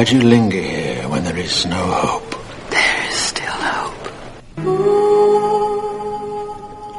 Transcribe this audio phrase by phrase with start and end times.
[0.00, 2.34] Why do you linger here when there is no hope?
[2.70, 4.08] There is still hope.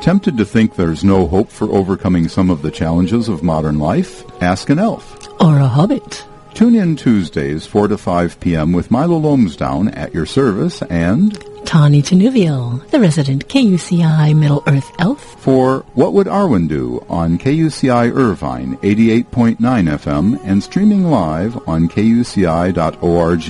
[0.03, 4.23] Tempted to think there's no hope for overcoming some of the challenges of modern life?
[4.43, 5.17] Ask an elf.
[5.41, 6.27] Or a hobbit.
[6.53, 8.71] Tune in Tuesdays, 4 to 5 p.m.
[8.71, 15.23] with Milo Lomsdown at your service and Tawny Tenuvial, the resident KUCI Middle Earth elf.
[15.39, 23.47] for What Would Arwen Do on KUCI Irvine 88.9 FM and streaming live on kuci.org.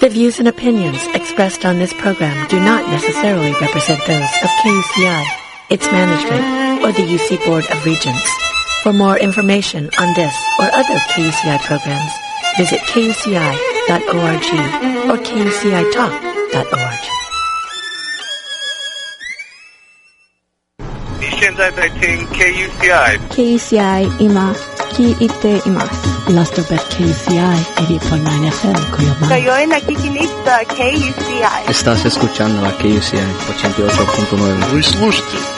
[0.00, 5.24] The views and opinions expressed on this program do not necessarily represent those of KUCI,
[5.70, 8.28] its management, or the UC Board of Regents.
[8.82, 12.12] For more information on this or other KUCI programs,
[12.58, 14.48] Visit kuci.org
[15.08, 17.02] or kucitalk.org.
[21.40, 23.18] 現在在聽 KUCI。
[23.30, 24.10] KUCI
[24.90, 25.30] KUCI
[28.50, 28.80] FM
[29.28, 29.46] Soy
[29.86, 31.70] Kikinista KUCI.
[31.70, 34.82] Estás escuchando KUCI 88.9.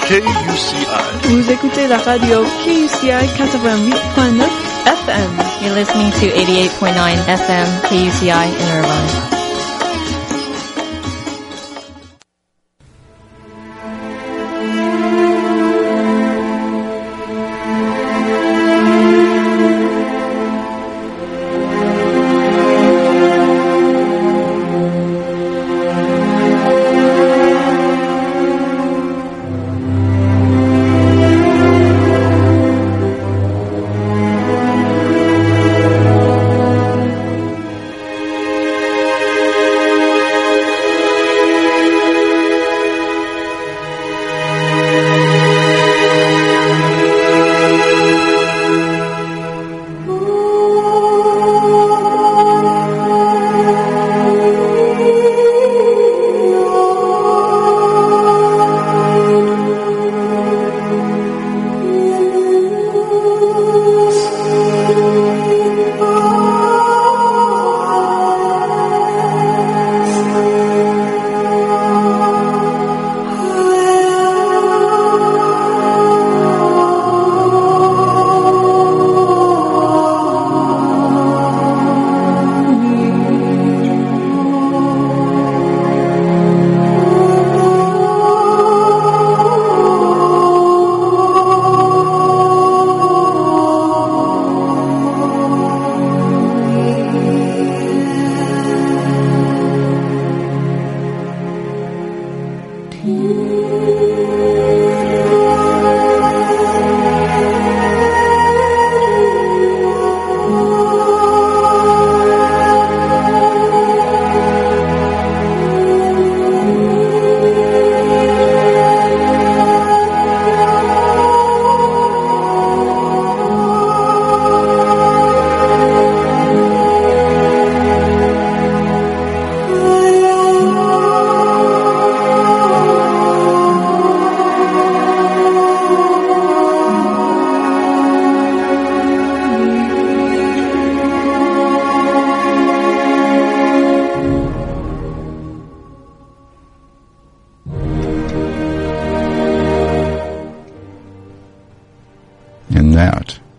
[0.06, 0.86] KUCI.
[1.30, 5.62] Vous écoutez la radio KUCI 88.9 FM.
[5.62, 9.39] You're listening to 88.9 FM KUCI in Irvine.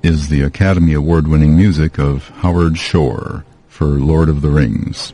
[0.04, 5.14] Is the Academy Award winning music of Howard Shore for Lord of the Rings.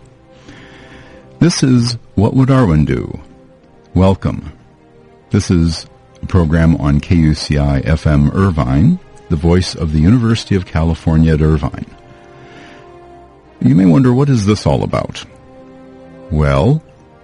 [1.40, 3.20] This is What Would Arwen Do?
[3.94, 4.54] Welcome.
[5.30, 5.88] This is
[6.22, 8.98] a program on KUCI FM Irvine,
[9.28, 11.94] the voice of the University of California at Irvine.
[13.60, 15.26] You may wonder, what is this all about?
[16.32, 16.82] Well,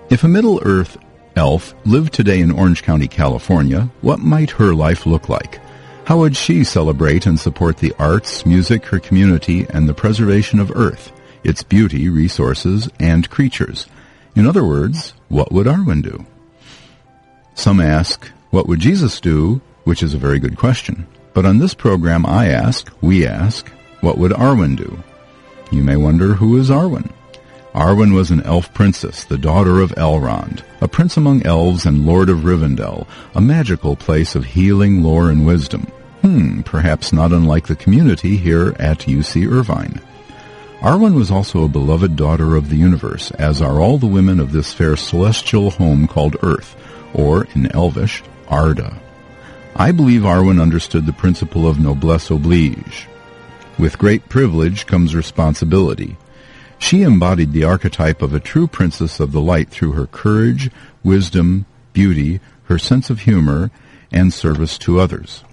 [0.10, 0.98] if a Middle Earth
[1.38, 5.63] elf lived today in Orange County, California, what might her life look like?
[6.06, 10.76] How would she celebrate and support the arts, music, her community, and the preservation of
[10.76, 11.14] Earth,
[11.46, 13.88] its beauty, resources, and creatures?
[14.36, 16.26] In other words, what would Arwen do?
[17.56, 19.62] Some ask, what would Jesus do?
[19.86, 21.08] Which is a very good question.
[21.34, 23.70] But on this program, I ask, we ask,
[24.02, 25.02] what would Arwen do?
[25.72, 27.12] You may wonder, who is Arwen?
[27.74, 32.30] Arwen was an elf princess, the daughter of Elrond, a prince among elves and lord
[32.30, 35.88] of Rivendell, a magical place of healing, lore, and wisdom.
[36.22, 40.00] Hmm, perhaps not unlike the community here at UC Irvine.
[40.82, 44.52] Arwen was also a beloved daughter of the universe, as are all the women of
[44.52, 46.76] this fair celestial home called Earth,
[47.14, 49.02] or in Elvish, Arda.
[49.76, 53.08] I believe Arwen understood the principle of noblesse oblige.
[53.80, 56.18] With great privilege comes responsibility.
[56.84, 60.70] She embodied the archetype of a true princess of the light through her courage,
[61.02, 63.72] wisdom, beauty, her sense of humor,
[64.12, 65.46] and service to others.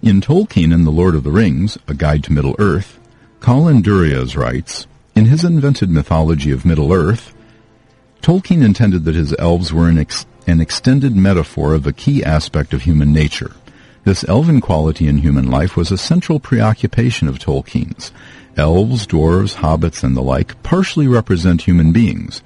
[0.00, 3.00] In Tolkien and The Lord of the Rings, A Guide to Middle-earth,
[3.40, 4.86] Colin Duriez writes,
[5.16, 7.34] In his invented mythology of Middle-earth,
[8.22, 12.72] Tolkien intended that his elves were an, ex- an extended metaphor of a key aspect
[12.72, 13.56] of human nature.
[14.04, 18.12] This elven quality in human life was a central preoccupation of Tolkien's.
[18.56, 22.42] Elves, dwarves, hobbits, and the like partially represent human beings.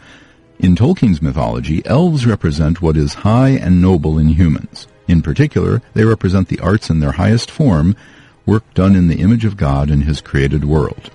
[0.59, 4.87] In Tolkien's mythology, elves represent what is high and noble in humans.
[5.09, 7.97] In particular, they represent the arts in their highest form,
[8.45, 11.11] work done in the image of God in his created world.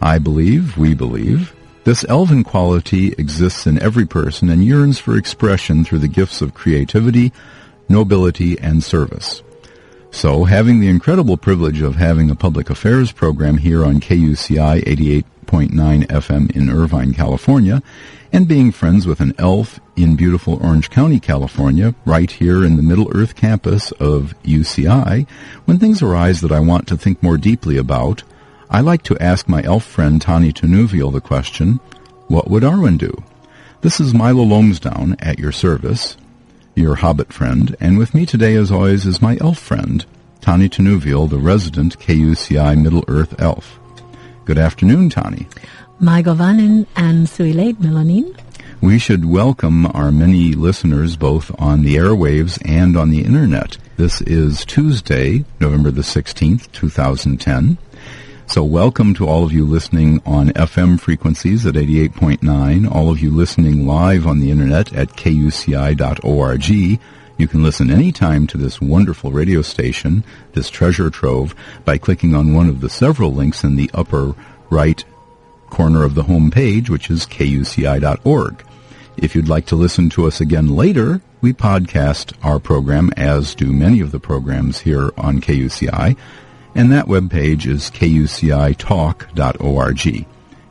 [0.00, 1.54] I believe, we believe,
[1.84, 6.54] this elven quality exists in every person and yearns for expression through the gifts of
[6.54, 7.32] creativity,
[7.88, 9.42] nobility, and service.
[10.12, 16.06] So, having the incredible privilege of having a public affairs program here on KUCI 88.9
[16.08, 17.80] FM in Irvine, California,
[18.32, 22.82] and being friends with an elf in beautiful Orange County, California, right here in the
[22.82, 25.28] Middle Earth campus of UCI,
[25.64, 28.24] when things arise that I want to think more deeply about,
[28.68, 31.80] I like to ask my elf friend Tani Tanuvial the question,
[32.26, 33.12] what would Arwen do?
[33.80, 36.16] This is Milo Lomsdown at your service,
[36.74, 40.04] your hobbit friend, and with me today as always is my elf friend,
[40.40, 43.78] Tani Tanuvial, the resident KUCI Middle Earth elf.
[44.44, 45.46] Good afternoon, Tani.
[45.98, 48.38] Mae govannen and Suileid Melonin.
[48.80, 53.76] We should welcome our many listeners both on the airwaves and on the internet.
[53.98, 57.76] This is Tuesday, November the 16th, 2010.
[58.50, 63.30] So welcome to all of you listening on FM frequencies at 88.9, all of you
[63.30, 66.68] listening live on the internet at kuci.org.
[66.68, 66.98] You
[67.46, 70.24] can listen anytime to this wonderful radio station,
[70.54, 71.54] this treasure trove,
[71.84, 74.34] by clicking on one of the several links in the upper
[74.68, 75.04] right
[75.68, 78.64] corner of the home page, which is kuci.org.
[79.16, 83.72] If you'd like to listen to us again later, we podcast our program, as do
[83.72, 86.16] many of the programs here on KUCI,
[86.74, 90.26] and that webpage is kucitalk.org.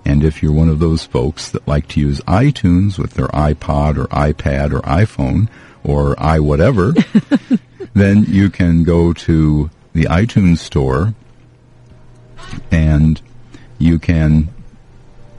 [0.06, 3.98] And if you're one of those folks that like to use iTunes with their iPod
[3.98, 5.50] or iPad or iPhone
[5.84, 6.96] or i whatever,
[7.94, 11.14] then you can go to the iTunes store
[12.72, 13.22] and
[13.78, 14.50] you can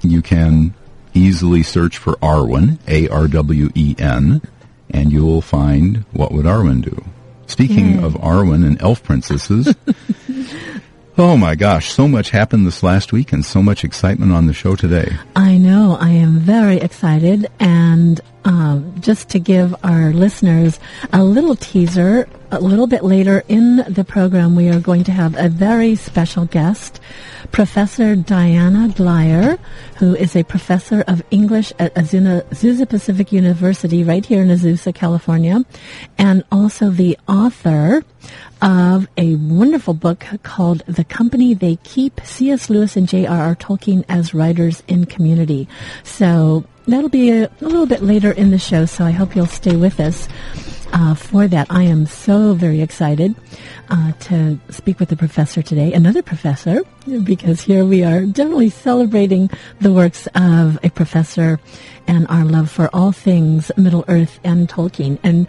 [0.02, 0.74] you can
[1.12, 4.40] easily search for Arwen, A R W E N,
[4.88, 7.04] and you will find what would Arwen do.
[7.46, 9.74] Speaking of Arwen and elf princesses,
[11.20, 14.54] oh my gosh, so much happened this last week and so much excitement on the
[14.54, 15.18] show today.
[15.36, 20.80] I know, I am very excited and um, just to give our listeners
[21.12, 25.36] a little teaser, a little bit later in the program, we are going to have
[25.36, 27.00] a very special guest,
[27.52, 29.58] Professor Diana Glyer,
[29.96, 34.94] who is a professor of English at Azuna, Azusa Pacific University right here in Azusa,
[34.94, 35.64] California,
[36.18, 38.04] and also the author
[38.60, 42.68] of a wonderful book called The Company They Keep, C.S.
[42.68, 43.56] Lewis and J.R.R.
[43.56, 45.68] Tolkien as Writers in Community.
[46.02, 49.46] So that'll be a, a, little bit later in the show, so I hope you'll
[49.46, 50.28] stay with us
[50.92, 51.66] uh, for that.
[51.70, 53.34] I am so very excited
[53.88, 56.82] uh, to speak with the professor today, another professor,
[57.24, 61.60] because here we are definitely celebrating the works of a professor
[62.06, 65.18] and our love for all things Middle Earth and Tolkien.
[65.22, 65.46] And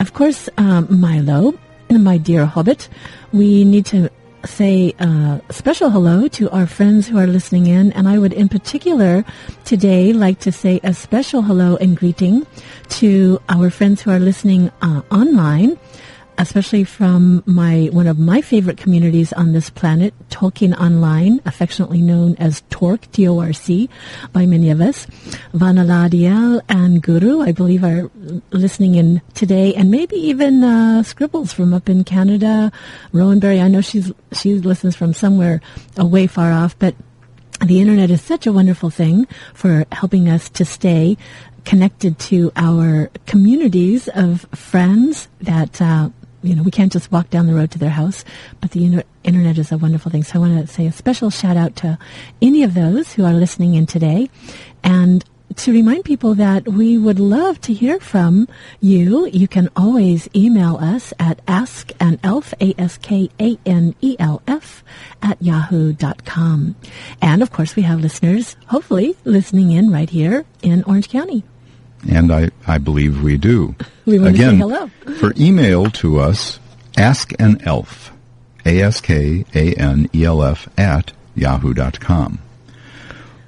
[0.00, 1.54] of course, um, Milo,
[1.90, 2.88] my dear Hobbit,
[3.32, 4.10] we need to
[4.44, 8.48] say a special hello to our friends who are listening in, and I would in
[8.48, 9.24] particular
[9.64, 12.46] today like to say a special hello and greeting
[13.00, 15.78] to our friends who are listening uh, online
[16.38, 22.36] especially from my one of my favorite communities on this planet, Tolkien Online, affectionately known
[22.36, 23.88] as Torc, T-O-R-C,
[24.32, 25.06] by many of us.
[25.52, 28.10] Vanaladiel and Guru, I believe, are
[28.50, 32.72] listening in today, and maybe even uh, Scribbles from up in Canada.
[33.12, 35.60] Rowanberry, I know she's she listens from somewhere
[35.96, 36.94] away far off, but
[37.64, 41.16] the internet is such a wonderful thing for helping us to stay
[41.64, 46.10] connected to our communities of friends that uh,
[46.46, 48.24] you know, we can't just walk down the road to their house,
[48.60, 50.22] but the inter- internet is a wonderful thing.
[50.22, 51.98] So I want to say a special shout out to
[52.40, 54.30] any of those who are listening in today
[54.82, 55.24] and
[55.56, 58.48] to remind people that we would love to hear from
[58.80, 59.26] you.
[59.26, 63.24] You can always email us at askanelf, A-S-K-A-N-E-L-F,
[65.22, 66.76] at yahoo.com.
[67.22, 71.44] And of course we have listeners, hopefully, listening in right here in Orange County.
[72.10, 73.74] And I, I believe we do.
[74.04, 75.14] We want Again, to say hello.
[75.18, 76.58] for email to us,
[76.96, 78.12] ask an elf,
[78.64, 82.38] A-S-K-A-N-E-L-F at yahoo.com.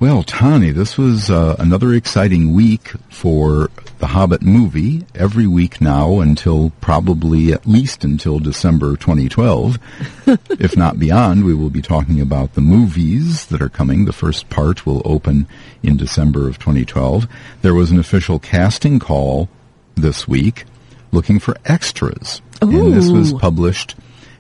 [0.00, 5.04] Well, Tani, this was uh, another exciting week for the Hobbit movie.
[5.12, 9.76] Every week now until probably at least until December 2012,
[10.50, 14.04] if not beyond, we will be talking about the movies that are coming.
[14.04, 15.48] The first part will open
[15.82, 17.26] in December of 2012.
[17.62, 19.48] There was an official casting call
[19.94, 20.64] this week
[21.12, 22.42] looking for extras.
[22.60, 23.94] And this was published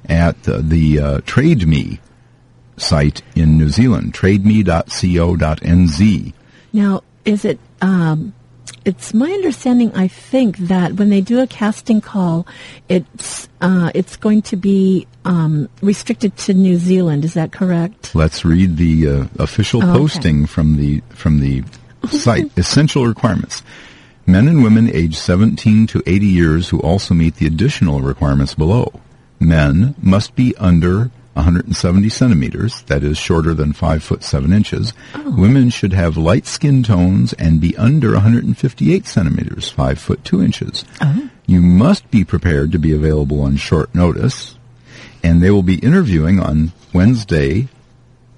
[0.06, 2.00] at uh, the uh, Trade Me
[2.76, 6.32] site in New Zealand, trademe.co.nz.
[6.72, 7.58] Now, is it?
[7.80, 8.34] Um,
[8.84, 9.92] it's my understanding.
[9.94, 12.46] I think that when they do a casting call,
[12.88, 17.24] it's uh, it's going to be um, restricted to New Zealand.
[17.24, 18.14] Is that correct?
[18.14, 19.98] Let's read the uh, official Oh, okay.
[19.98, 21.62] posting from the from the
[22.10, 22.50] site.
[22.58, 23.62] Essential requirements.
[24.26, 28.92] Men and women aged 17 to 80 years who also meet the additional requirements below.
[29.40, 34.92] Men must be under 170 centimeters, that is shorter than 5 foot 7 inches.
[35.14, 35.34] Oh.
[35.36, 40.84] Women should have light skin tones and be under 158 centimeters, 5 foot 2 inches.
[41.00, 41.30] Oh.
[41.46, 44.56] You must be prepared to be available on short notice,
[45.22, 47.68] and they will be interviewing on Wednesday,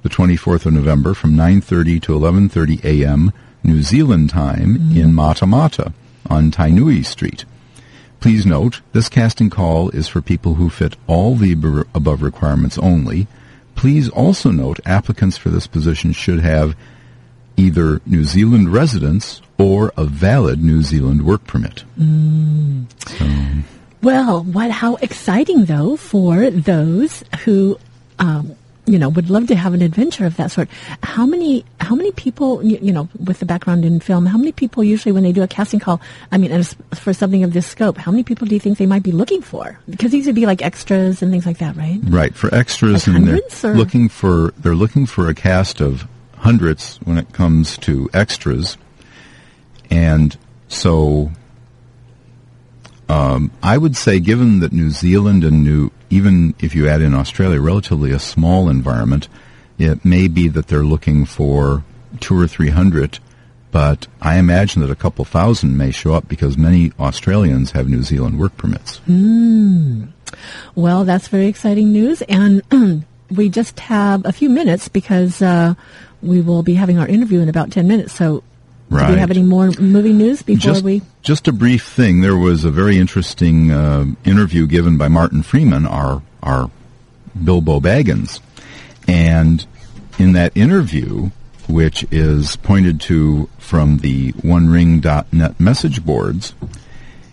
[0.02, 3.32] the 24th of November from 9.30 to 11.30 a.m.
[3.62, 4.96] New Zealand time mm-hmm.
[4.96, 5.92] in Matamata
[6.28, 7.44] on Tainui Street.
[8.20, 11.52] Please note, this casting call is for people who fit all the
[11.94, 13.26] above requirements only.
[13.74, 16.76] Please also note applicants for this position should have
[17.56, 21.84] either New Zealand residence or a valid New Zealand work permit.
[23.06, 23.26] So,
[24.02, 24.70] Well, what?
[24.70, 27.78] How exciting though for those who,
[28.18, 28.54] um,
[28.90, 30.68] you know, would love to have an adventure of that sort.
[31.02, 31.64] How many?
[31.80, 32.62] How many people?
[32.62, 35.42] You, you know, with the background in film, how many people usually when they do
[35.42, 36.00] a casting call?
[36.32, 36.62] I mean,
[36.94, 39.42] for something of this scope, how many people do you think they might be looking
[39.42, 39.78] for?
[39.88, 42.00] Because these would be like extras and things like that, right?
[42.04, 46.06] Right for extras, Like and they're or- looking for they're looking for a cast of
[46.38, 48.76] hundreds when it comes to extras,
[49.90, 50.36] and
[50.68, 51.30] so
[53.08, 57.14] um, I would say, given that New Zealand and New, even if you add in
[57.14, 59.28] Australia, relatively a small environment,
[59.78, 61.84] it may be that they're looking for
[62.18, 63.18] two or three hundred.
[63.70, 68.02] But I imagine that a couple thousand may show up because many Australians have New
[68.02, 69.00] Zealand work permits.
[70.74, 72.62] Well, that's very exciting news, and
[73.30, 75.74] we just have a few minutes because uh,
[76.20, 78.12] we will be having our interview in about ten minutes.
[78.12, 78.42] So,
[78.90, 79.12] do Right.
[79.14, 81.02] we have any more movie news before just, we?
[81.22, 82.20] just a brief thing.
[82.20, 86.70] There was a very interesting uh, interview given by Martin Freeman, our our
[87.44, 88.40] Bilbo Baggins,
[89.06, 89.64] and
[90.18, 91.30] in that interview,
[91.68, 96.54] which is pointed to from the OneRing.net message boards,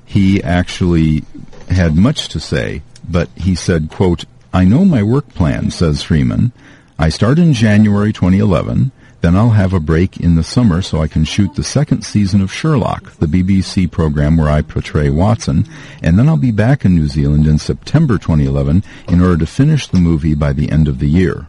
[0.06, 1.24] he actually
[1.70, 6.52] had much to say, but he said, quote, I know my work plan, says Freeman.
[7.00, 11.08] I start in January 2011, then I'll have a break in the summer so I
[11.08, 15.68] can shoot the second season of Sherlock, the BBC program where I portray Watson,
[16.04, 19.88] and then I'll be back in New Zealand in September 2011 in order to finish
[19.88, 21.48] the movie by the end of the year.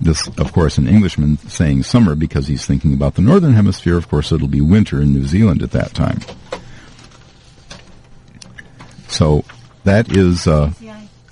[0.00, 3.96] This, of course, an Englishman saying summer because he's thinking about the Northern Hemisphere.
[3.96, 6.20] Of course, it'll be winter in New Zealand at that time.
[9.08, 9.44] So
[9.82, 10.72] that is uh,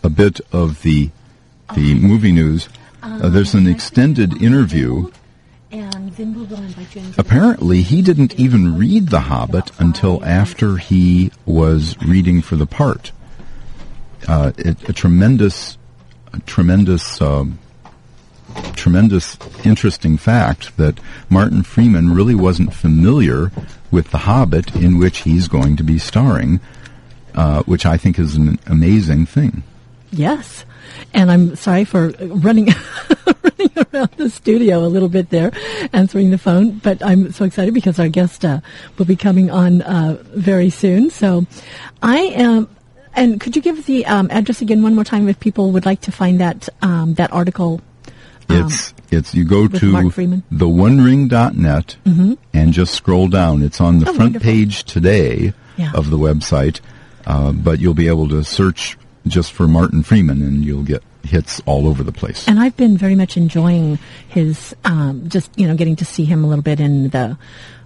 [0.02, 1.10] a bit of the
[1.74, 2.68] the movie news.
[3.02, 5.10] Uh, there's an extended interview.
[7.18, 13.12] Apparently, he didn't even read The Hobbit until after he was reading for the part.
[14.26, 15.76] Uh, it, a tremendous,
[16.32, 17.58] a tremendous, um,
[18.74, 23.52] tremendous, interesting fact that Martin Freeman really wasn't familiar
[23.90, 26.60] with The Hobbit, in which he's going to be starring,
[27.34, 29.62] uh, which I think is an amazing thing.
[30.12, 30.64] Yes.
[31.12, 32.68] And I'm sorry for running
[33.42, 35.50] running around the studio a little bit there,
[35.92, 36.78] answering the phone.
[36.78, 38.60] But I'm so excited because our guest uh,
[38.98, 41.10] will be coming on uh, very soon.
[41.10, 41.46] So
[42.02, 42.68] I am.
[43.14, 46.02] And could you give the um, address again one more time if people would like
[46.02, 47.80] to find that um, that article?
[48.48, 49.90] It's it's you go to
[50.50, 51.96] the onering.net
[52.54, 53.62] and just scroll down.
[53.62, 54.44] It's on the Oh, front wonderful.
[54.44, 55.92] page today Yeah.
[55.94, 56.80] of the website,
[57.26, 61.60] uh, but you'll be able to search just for Martin Freeman and you'll get hits
[61.66, 62.46] all over the place.
[62.46, 66.44] And I've been very much enjoying his um, just you know getting to see him
[66.44, 67.36] a little bit in the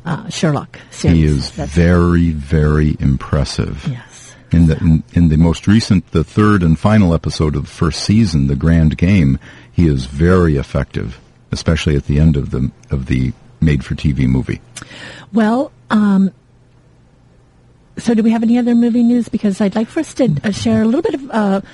[0.05, 1.17] uh, Sherlock series.
[1.17, 3.87] He is That's- very very impressive.
[3.89, 4.35] yes.
[4.53, 8.03] In the in, in the most recent, the third and final episode of the first
[8.03, 9.39] season, the Grand Game,
[9.71, 11.21] he is very effective,
[11.53, 14.61] especially at the end of the of the made for TV movie.
[15.33, 16.33] Well, um,
[18.01, 19.29] so, do we have any other movie news?
[19.29, 21.65] Because I'd like for us to uh, share a little bit of.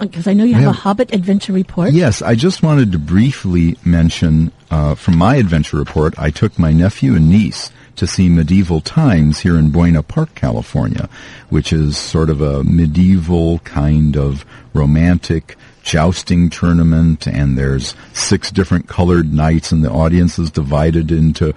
[0.00, 0.70] because uh, I know you have Yeah.
[0.70, 1.92] a Hobbit adventure report.
[1.92, 6.72] Yes, I just wanted to briefly mention uh, from my adventure report, I took my
[6.72, 11.08] nephew and niece to see Medieval Times here in Buena Park, California,
[11.48, 18.86] which is sort of a medieval kind of romantic jousting tournament, and there's six different
[18.88, 21.52] colored knights, and the audience is divided into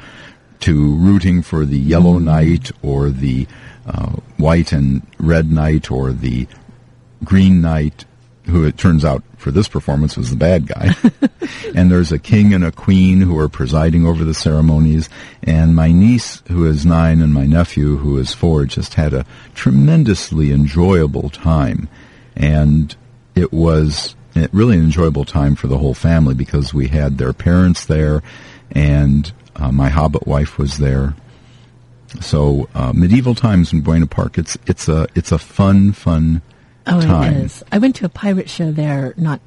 [0.62, 3.46] to rooting for the yellow knight or the
[3.86, 6.48] uh, white and red knight or the
[7.24, 8.06] green knight
[8.46, 10.96] who it turns out for this performance was the bad guy.
[11.76, 15.10] and there's a king and a queen who are presiding over the ceremonies.
[15.44, 19.26] And my niece, who is nine, and my nephew, who is four, just had a
[19.54, 21.88] tremendously enjoyable time.
[22.36, 22.96] And
[23.36, 24.16] it was
[24.52, 28.24] really an enjoyable time for the whole family because we had their parents there
[28.72, 31.16] and uh, my hobbit wife was there.
[32.20, 36.42] So uh, medieval times in Buena Park, it's it's a it's a fun fun
[36.88, 37.34] Oh, time.
[37.34, 37.64] it is.
[37.72, 39.40] I went to a pirate show there not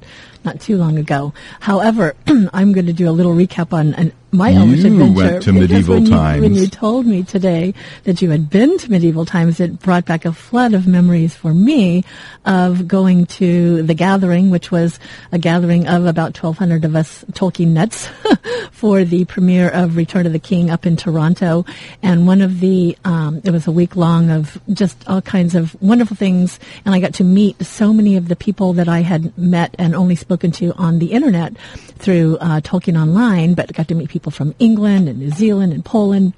[0.45, 1.33] not too long ago.
[1.59, 2.15] However,
[2.53, 5.13] I'm going to do a little recap on an, my You Elvish adventure.
[5.13, 7.73] went to medieval when you- when you told me today
[8.03, 11.53] that you had been to medieval times, it brought back a flood of memories for
[11.53, 12.03] me
[12.45, 14.99] of going to the gathering, which was
[15.31, 18.07] a gathering of about 1,200 of us Tolkien nuts
[18.71, 21.65] for the premiere of Return of the King up in Toronto.
[22.03, 25.81] And one of the, um, it was a week long of just all kinds of
[25.81, 26.59] wonderful things.
[26.83, 29.95] And I got to meet so many of the people that I had met and
[29.95, 31.57] only spoken to on the internet
[31.97, 35.83] through uh, Tolkien Online, but got to meet people from England and New Zealand and
[35.83, 36.33] Poland.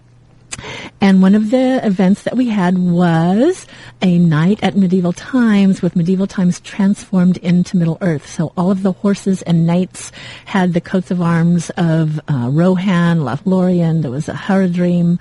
[1.00, 3.68] And one of the events that we had was
[4.01, 8.27] a night at Medieval Times with Medieval Times transformed into Middle Earth.
[8.27, 10.12] So all of the horses and knights
[10.46, 14.01] had the coats of arms of uh, Rohan, Lothlorien.
[14.01, 15.20] There was a Haradrim.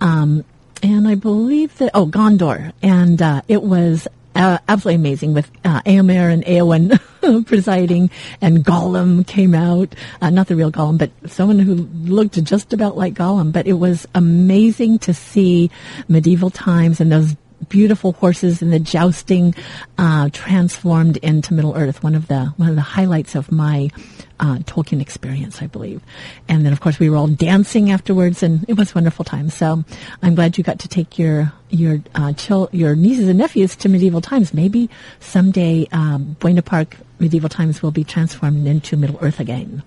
[0.00, 0.44] Um,
[0.82, 2.72] and I believe that, oh, Gondor.
[2.82, 8.10] And uh, it was uh, absolutely amazing with uh, and Eowyn presiding,
[8.40, 9.94] and Gollum came out.
[10.20, 13.52] Uh, not the real Gollum, but someone who looked just about like Gollum.
[13.52, 15.70] But it was amazing to see
[16.08, 17.34] medieval times and those
[17.68, 19.54] beautiful horses and the jousting
[19.98, 22.02] uh, transformed into Middle Earth.
[22.02, 23.90] One of the one of the highlights of my
[24.42, 26.02] uh, Tolkien experience, I believe.
[26.48, 29.48] And then, of course, we were all dancing afterwards, and it was a wonderful time.
[29.48, 29.84] So
[30.20, 32.34] I'm glad you got to take your your uh,
[32.72, 34.52] your nieces and nephews to medieval times.
[34.52, 39.84] Maybe someday um, Buena Park medieval times will be transformed into Middle Earth again.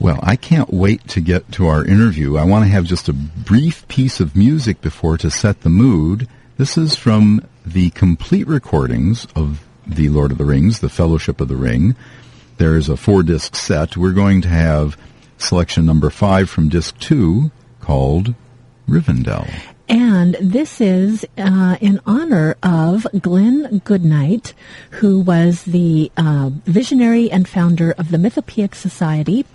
[0.00, 2.36] Well, I can't wait to get to our interview.
[2.36, 6.26] I want to have just a brief piece of music before to set the mood.
[6.56, 11.48] This is from the complete recordings of The Lord of the Rings, The Fellowship of
[11.48, 11.94] the Ring.
[12.60, 13.96] There's a four disc set.
[13.96, 14.98] We're going to have
[15.38, 18.34] selection number five from disc two called
[18.86, 19.50] Rivendell.
[19.88, 24.52] And this is uh, in honor of Glen GoodKnight,
[24.90, 29.46] who was the uh, visionary and founder of the Mythopoeic Society,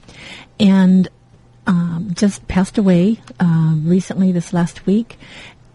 [0.60, 1.08] and
[1.68, 5.20] um, just passed away uh, recently this last week.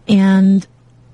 [0.05, 0.67] And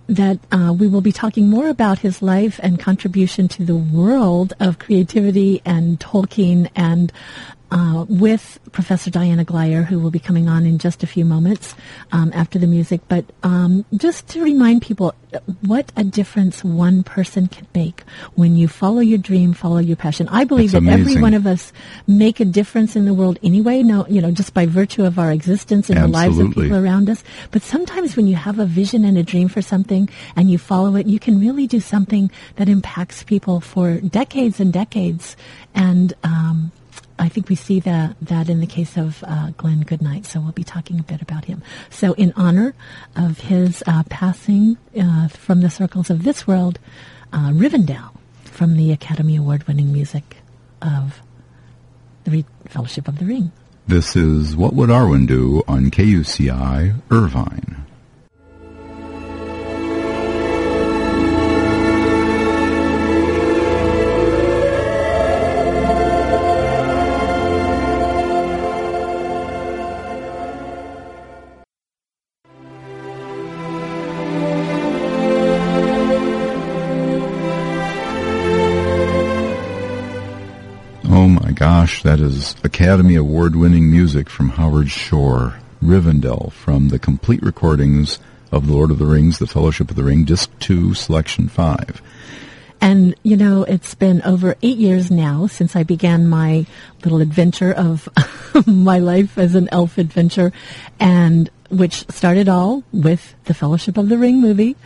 [0.08, 4.54] that uh, we will be talking more about his life and contribution to the world
[4.60, 7.12] of creativity and Tolkien and
[7.72, 11.76] uh, with Professor Diana Glyer, who will be coming on in just a few moments
[12.12, 13.02] um, after the music.
[13.08, 15.14] But um, just to remind people
[15.62, 18.04] what a difference one person can make
[18.36, 20.28] when you follow your dream, follow your passion.
[20.30, 21.74] I believe That's that every one of us
[22.08, 23.84] make a difference in the world anyway.
[23.84, 27.10] No, you know, just by virtue of our existence in the lives of people around
[27.10, 27.24] us.
[27.52, 30.96] But sometimes when you have a vision and a dream for something and you follow
[30.96, 35.36] it, you can really do something that impacts people for decades and decades.
[35.76, 36.72] And um,
[37.20, 40.26] I think we see that that in the case of uh, Glen GoodKnight.
[40.26, 41.64] So we'll be talking a bit about him.
[41.90, 42.76] So in honor
[43.16, 46.80] of his uh, passing uh, from the circles of this world,
[47.34, 48.12] uh, Rivendell
[48.44, 50.38] from the Academy Award-winning music
[50.82, 51.22] of
[52.24, 53.52] the Re- Fellowship of the Ring.
[53.88, 57.87] This is What Would Arwen Do on KUCI Irvine.
[81.68, 88.20] Gosh, that is Academy Award winning music from Howard Shore, Rivendell, from the complete recordings
[88.54, 92.02] of The Lord of the Rings, The Fellowship of the Ring, Disc 2, Selection 5.
[92.80, 96.66] And, you know, it's been over eight years now since I began my
[97.04, 98.08] little adventure of
[98.66, 100.54] my life as an elf adventure,
[101.02, 104.78] and which started all with the Fellowship of the Ring movie.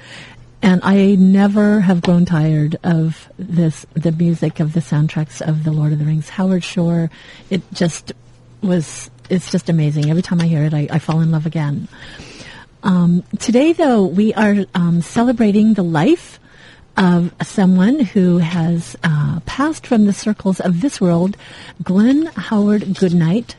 [0.64, 5.72] And I never have grown tired of this, the music of the soundtracks of The
[5.72, 6.30] Lord of the Rings.
[6.30, 7.10] Howard Shore,
[7.50, 8.12] it just
[8.62, 10.10] was, it's just amazing.
[10.10, 11.88] Every time I hear it, I, I fall in love again.
[12.84, 16.40] Um, today, though, we are um, celebrating the life
[16.98, 21.38] of someone who has uh, passed from the circles of this world,
[21.82, 23.56] Glen Howard GoodKnight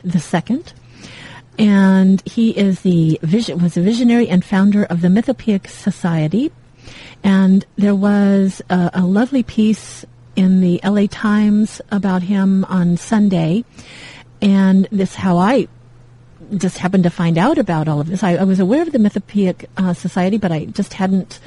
[0.49, 0.63] II.
[1.57, 6.51] And he is the vision, was a visionary and founder of the Mythopoeic Society.
[7.23, 10.05] And there was a, a lovely piece
[10.35, 13.63] in the LA Times about him on Sunday.
[14.41, 15.67] And this how I
[16.57, 18.23] just happened to find out about all of this.
[18.23, 21.39] I, I was aware of the Mythopoeic uh, Society, but I just hadn't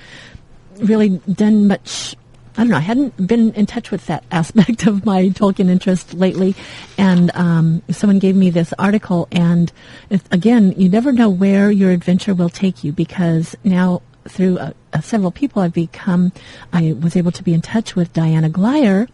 [0.79, 2.17] really done much.
[2.57, 2.77] I don't know.
[2.79, 6.55] I hadn't been in touch with that aspect of my Tolkien interest lately,
[6.97, 9.29] and um, someone gave me this article.
[9.31, 9.71] And
[10.11, 14.73] if, again, you never know where your adventure will take you because now through uh,
[14.93, 16.33] uh, several people I've become,
[16.73, 19.09] I was able to be in touch with Diana Glyer.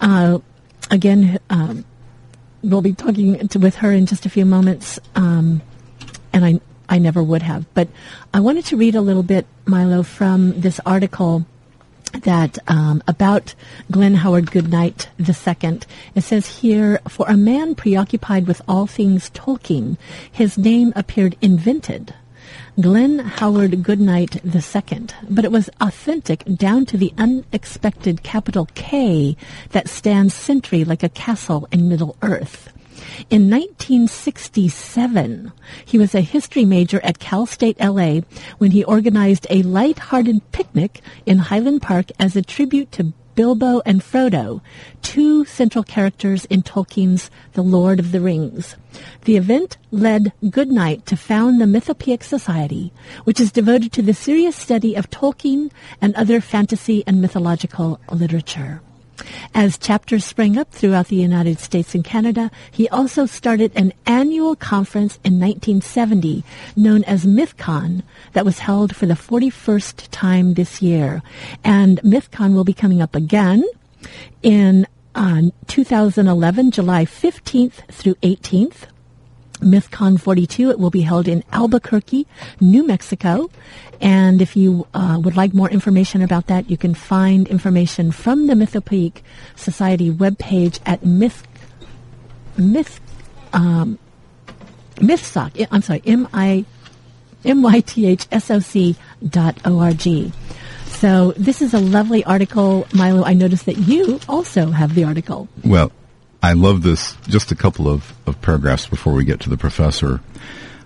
[0.00, 0.38] Uh,
[0.90, 1.84] again, um,
[2.62, 5.62] we'll be talking to, with her in just a few moments, um,
[6.32, 7.72] and I I never would have.
[7.72, 7.88] But
[8.34, 11.46] I wanted to read a little bit, Milo, from this article
[12.12, 13.54] that um, about
[13.90, 15.80] Glen Howard GoodKnight II.
[16.14, 19.96] It says here, for a man preoccupied with all things Tolkien,
[20.30, 22.14] his name appeared invented.
[22.80, 29.36] Glen Howard GoodKnight II, but it was authentic down to the unexpected capital K
[29.70, 32.72] that stands sentry like a castle in Middle Earth.
[33.30, 35.52] In 1967,
[35.84, 38.20] he was a history major at Cal State LA
[38.58, 44.02] when he organized a light-hearted picnic in Highland Park as a tribute to Bilbo and
[44.02, 44.60] Frodo,
[45.00, 48.76] two central characters in Tolkien's The Lord of the Rings.
[49.24, 52.92] The event led GoodKnight to found the Mythopoeic Society,
[53.24, 58.82] which is devoted to the serious study of Tolkien and other fantasy and mythological literature.
[59.54, 64.56] As chapters sprang up throughout the United States and Canada, he also started an annual
[64.56, 66.44] conference in 1970
[66.76, 71.22] known as MythCon that was held for the 41st time this year.
[71.64, 73.64] And MythCon will be coming up again
[74.42, 78.86] in uh, 2011, July 15th through 18th.
[79.62, 80.70] MythCon 42.
[80.70, 82.26] It will be held in Albuquerque,
[82.60, 83.50] New Mexico.
[84.00, 88.48] And if you uh, would like more information about that, you can find information from
[88.48, 89.22] the Mythopoeic
[89.56, 91.46] Society webpage at myth,
[92.56, 93.00] myth,
[93.52, 93.98] um,
[94.96, 96.64] mythsoc, I'm sorry, M-I,
[97.44, 98.96] M-Y-T-H-S-O-C
[99.28, 100.32] dot O-R-G.
[100.86, 103.24] So this is a lovely article, Milo.
[103.24, 105.48] I noticed that you also have the article.
[105.64, 105.90] Well,
[106.42, 107.16] I love this.
[107.28, 110.20] Just a couple of, of paragraphs before we get to the professor.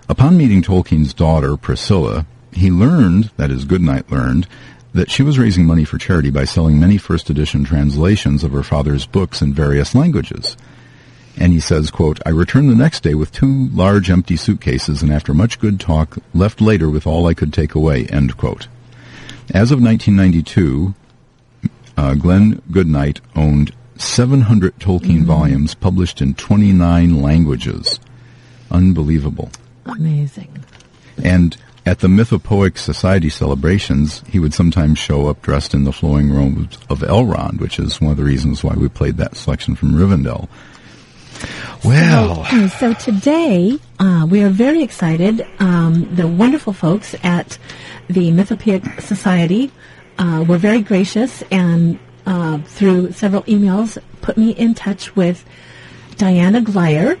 [0.07, 4.47] Upon meeting Tolkien's daughter, Priscilla, he learned, that is, GoodKnight learned,
[4.93, 8.63] that she was raising money for charity by selling many first edition translations of her
[8.63, 10.55] father's books in various languages.
[11.35, 15.11] And he says, quote, I returned the next day with two large empty suitcases and
[15.11, 18.67] after much good talk left later with all I could take away, end quote.
[19.53, 20.93] As of 1992,
[21.95, 25.25] uh, Glen GoodKnight owned 700 Tolkien mm-hmm.
[25.25, 27.99] volumes published in 29 languages.
[28.71, 29.49] Unbelievable.
[29.85, 30.63] Amazing.
[31.23, 36.33] And at the Mythopoeic Society celebrations, he would sometimes show up dressed in the flowing
[36.33, 39.93] robes of Elrond, which is one of the reasons why we played that selection from
[39.93, 40.49] Rivendell.
[41.85, 45.47] Well, so, so today uh, we are very excited.
[45.59, 47.57] Um, the wonderful folks at
[48.09, 49.71] the Mythopoeic Society
[50.17, 55.45] uh, were very gracious and uh, through several emails, put me in touch with
[56.17, 57.17] Diana Glyer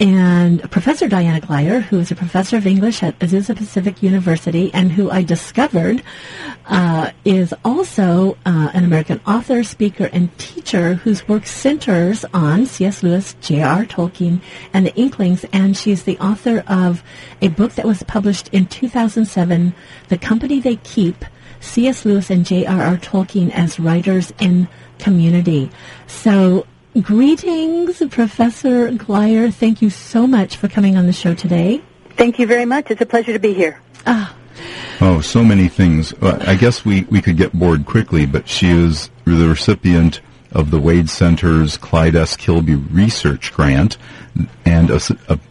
[0.00, 4.92] and Professor Diana Glyer, who is a professor of English at Azusa Pacific University and
[4.92, 6.02] who I discovered
[6.66, 13.02] uh, is also uh, an American author, speaker, and teacher whose work centers on C.S.
[13.02, 13.86] Lewis, J.R.
[13.86, 14.40] Tolkien,
[14.72, 15.44] and the Inklings.
[15.52, 17.02] And she's the author of
[17.40, 19.72] a book that was published in 2007,
[20.08, 21.24] The Company They Keep–
[21.60, 22.04] C.S.
[22.04, 22.96] Lewis and J.R.R.
[22.98, 24.68] Tolkien as writers in
[24.98, 25.70] community.
[26.06, 26.66] So,
[27.00, 29.52] greetings, Professor Glyer.
[29.52, 31.82] Thank you so much for coming on the show today.
[32.16, 32.90] Thank you very much.
[32.90, 33.80] It's a pleasure to be here.
[34.06, 34.34] Ah.
[35.00, 36.12] Oh, so many things.
[36.20, 40.20] Well, I guess we, we could get bored quickly, but she is the recipient
[40.52, 42.36] of the Wade Center's Clyde S.
[42.36, 43.98] Kilby Research Grant
[44.64, 44.98] and uh,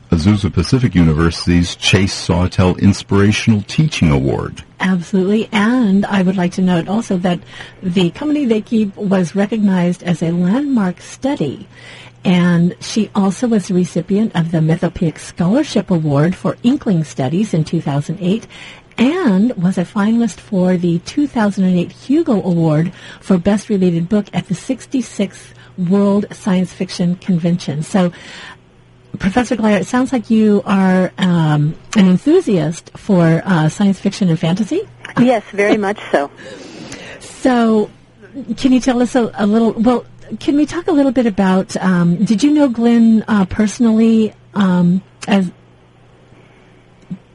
[0.10, 4.64] Azusa Pacific University's Chase Sawtelle Inspirational Teaching Award.
[4.80, 5.50] Absolutely.
[5.52, 7.40] And I would like to note also that
[7.84, 11.68] the company they keep was recognized as a landmark study.
[12.24, 17.64] And she also was the recipient of the Mythopoeic Scholarship Award for Inkling Studies in
[17.64, 18.48] 2008
[18.98, 24.56] and was a finalist for the 2008 Hugo Award for Best Related Book at the
[24.56, 27.84] 66th World Science Fiction Convention.
[27.84, 28.12] So,
[29.20, 34.40] Professor Glyer, it sounds like you are um, an enthusiast for uh, science fiction and
[34.40, 34.88] fantasy.
[35.20, 36.30] Yes, very much so.
[37.20, 37.90] So,
[38.58, 39.74] can you tell us a, a little?
[39.74, 40.06] Well,
[40.40, 41.76] can we talk a little bit about?
[41.78, 44.34] Um, did you know Glen uh, personally?
[44.54, 45.52] Um, as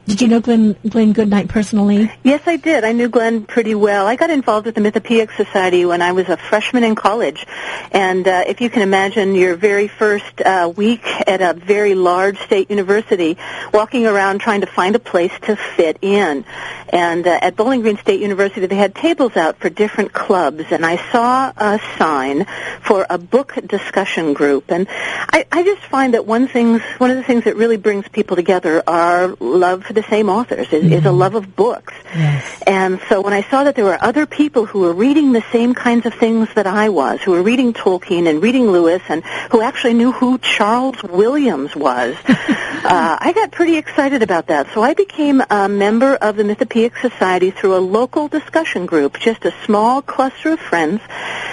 [0.05, 2.11] did you know Glen, Glen GoodKnight personally?
[2.23, 2.83] Yes, I did.
[2.83, 4.05] I knew Glen pretty well.
[4.05, 7.45] I got involved with the Mythopoeic Society when I was a freshman in college.
[7.91, 12.37] And uh, if you can imagine your very first uh, week at a very large
[12.39, 13.37] state university,
[13.73, 16.43] walking around trying to find a place to fit in.
[16.89, 20.65] And uh, at Bowling Green State University, they had tables out for different clubs.
[20.69, 22.45] And I saw a sign
[22.81, 24.69] for a book discussion group.
[24.69, 28.07] And I, I just find that one things, one of the things that really brings
[28.09, 30.93] people together are love the same authors is, mm-hmm.
[30.93, 31.17] is a mm-hmm.
[31.17, 31.93] love of books.
[32.15, 32.63] Yes.
[32.65, 35.73] And so when I saw that there were other people who were reading the same
[35.73, 39.61] kinds of things that I was, who were reading Tolkien and reading Lewis and who
[39.61, 44.73] actually knew who Charles Williams was, uh, I got pretty excited about that.
[44.73, 49.45] So I became a member of the Mythopoeic Society through a local discussion group, just
[49.45, 51.01] a small cluster of friends,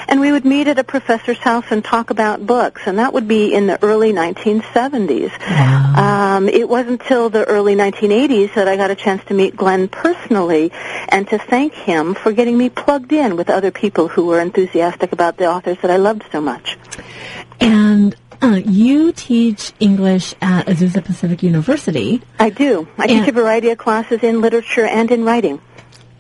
[0.08, 3.28] and we would meet at a professor's house and talk about books, and that would
[3.28, 5.30] be in the early 1970s.
[5.38, 6.36] Wow.
[6.36, 9.56] Um, it wasn't until the early 1980s 80s that I got a chance to meet
[9.56, 10.70] Glen personally
[11.08, 15.12] and to thank him for getting me plugged in with other people who were enthusiastic
[15.12, 16.78] about the authors that I loved so much.
[17.60, 22.22] And uh, you teach English at Azusa Pacific University.
[22.38, 22.88] I do.
[22.96, 25.60] I teach a variety of classes in literature and in writing.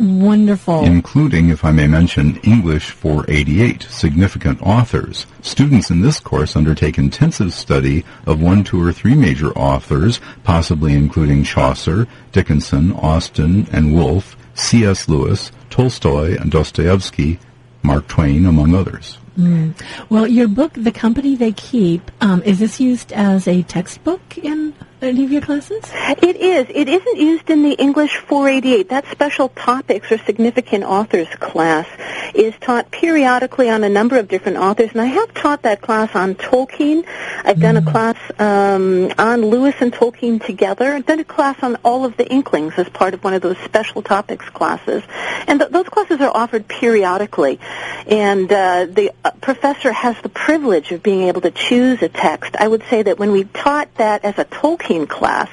[0.00, 0.84] Wonderful.
[0.84, 5.26] Including, if I may mention, English for 88 significant authors.
[5.42, 10.94] Students in this course undertake intensive study of one, two, or three major authors, possibly
[10.94, 15.06] including Chaucer, Dickinson, Austen, and Woolf, C.S.
[15.06, 17.38] Lewis, Tolstoy, and Dostoevsky,
[17.82, 19.18] Mark Twain, among others.
[19.38, 19.74] Mm.
[20.10, 24.74] Well, your book, The Company They Keep, um, is this used as a textbook in
[25.02, 25.82] any of your classes?
[25.94, 26.66] It is.
[26.68, 28.88] It isn't used in the English 488.
[28.88, 31.86] That special topics or significant authors class
[32.34, 36.14] is taught periodically on a number of different authors, and I have taught that class
[36.14, 37.06] on Tolkien.
[37.44, 37.62] I've mm.
[37.62, 37.90] done a mm.
[37.90, 40.92] class um, on Lewis and Tolkien together.
[40.92, 43.58] I've done a class on all of the Inklings as part of one of those
[43.58, 45.02] special topics classes,
[45.46, 47.58] and th- those classes are offered periodically.
[48.06, 52.56] And uh, the uh, professor has the privilege of being able to choose a text.
[52.56, 55.48] I would say that when we taught that as a Tolkien class.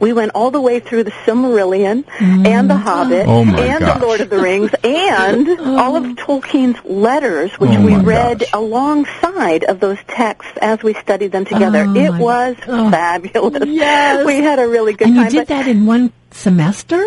[0.00, 2.46] We went all the way through the Silmarillion mm.
[2.46, 4.00] and the Hobbit oh and gosh.
[4.00, 8.50] the Lord of the Rings and all of Tolkien's letters, which oh we read gosh.
[8.52, 11.84] alongside of those texts as we studied them together.
[11.86, 12.90] Oh it was oh.
[12.90, 13.66] fabulous.
[13.66, 14.26] Yes.
[14.26, 15.26] We had a really good and time.
[15.26, 17.02] And you did that in one semester?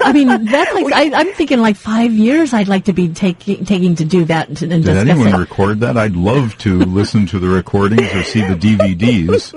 [0.00, 2.52] I mean, that's like I, am thinking like five years.
[2.54, 5.96] I'd like to be taking taking to do that and, and Did anyone record that?
[5.96, 9.52] I'd love to listen to the recordings or see the DVDs.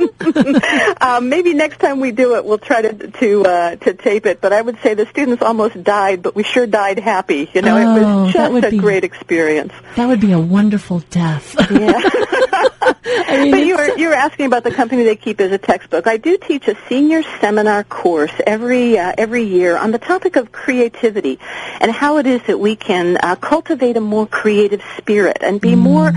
[1.02, 4.42] um, maybe next time we do it, we'll try to to uh, to tape it.
[4.42, 7.50] But I would say the students almost died, but we sure died happy.
[7.54, 9.74] You know, oh, it was just a be, great experience.
[9.96, 11.56] That would be a wonderful death.
[11.72, 12.02] Yeah.
[13.04, 15.58] I mean, but you were you were asking about the company they keep as a
[15.58, 16.08] textbook.
[16.08, 20.52] I do teach a senior seminar course every uh, every year on the topic of
[20.52, 21.40] creativity
[21.80, 25.72] and how it is that we can uh, cultivate a more creative spirit and be
[25.72, 25.80] mm.
[25.80, 26.12] more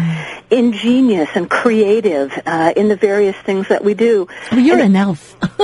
[0.50, 4.26] ingenious and creative uh, in the various things that we do.
[4.50, 5.36] Well, you're and, an elf.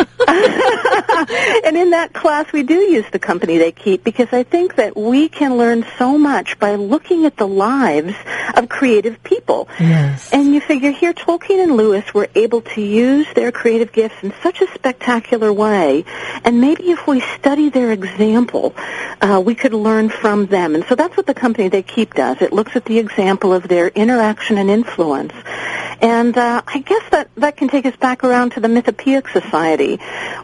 [1.66, 4.96] and in that class, we do use the company they keep because I think that
[4.96, 8.14] we can learn so much by looking at the lives
[8.54, 9.68] of creative people.
[9.78, 10.32] Yes.
[10.32, 14.32] And you figure here, Tolkien and Lewis were able to use their creative gifts in
[14.42, 16.04] such a spectacular way,
[16.44, 18.74] and maybe if we study their example,
[19.20, 20.74] uh, we could learn from them.
[20.74, 22.40] And so that's what the company they keep does.
[22.40, 25.34] It looks at the example of their interaction and influence.
[26.00, 29.96] And uh, I guess that, that can take us back around to the Mythopoeic Society,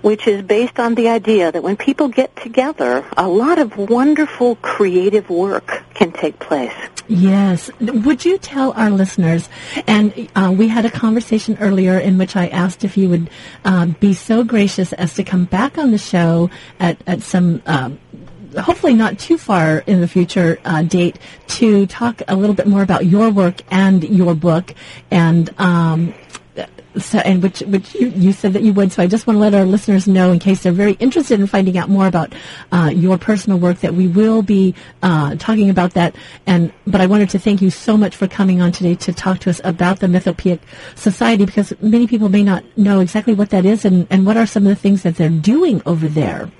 [0.02, 4.56] which is based on the idea that when people get together, a lot of wonderful
[4.56, 6.74] creative work can take place.
[7.08, 7.70] Yes.
[7.80, 9.48] Would you tell our listeners,
[9.86, 13.30] and uh, we had a conversation earlier in which I asked if you would
[13.64, 17.98] uh, be so gracious as to come back on the show at, at some um,
[18.56, 22.82] hopefully not too far in the future uh, date to talk a little bit more
[22.82, 24.74] about your work and your book
[25.10, 26.14] and um,
[26.98, 28.92] so, and which which you, you, said that you would.
[28.92, 31.46] So I just want to let our listeners know, in case they're very interested in
[31.46, 32.34] finding out more about
[32.72, 36.16] uh, your personal work, that we will be uh, talking about that.
[36.46, 39.40] And but I wanted to thank you so much for coming on today to talk
[39.40, 40.60] to us about the Mythopoeic
[40.94, 44.46] Society, because many people may not know exactly what that is and, and what are
[44.46, 46.50] some of the things that they're doing over there.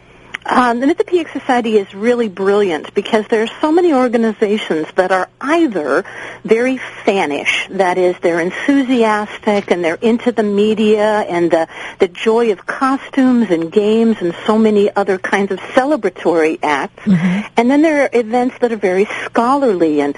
[0.48, 5.28] Um, the Mythopoeic Society is really brilliant because there are so many organizations that are
[5.40, 6.04] either
[6.44, 11.66] very fanish, that is, they're enthusiastic and they're into the media and the,
[11.98, 17.04] the joy of costumes and games and so many other kinds of celebratory acts.
[17.04, 17.48] Mm-hmm.
[17.56, 20.16] And then there are events that are very scholarly and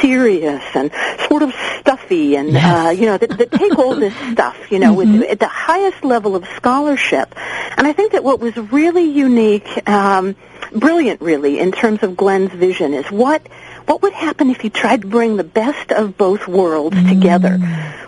[0.00, 0.90] serious and
[1.28, 2.86] sort of stuffy and, yes.
[2.86, 5.20] uh, you know, that, that take all this stuff, you know, mm-hmm.
[5.20, 7.32] with, at the highest level of scholarship.
[7.76, 10.36] And I think that what was really unique um,
[10.72, 13.46] brilliant, really, in terms of Glen's vision is what
[13.86, 17.08] what would happen if you tried to bring the best of both worlds mm.
[17.08, 17.56] together?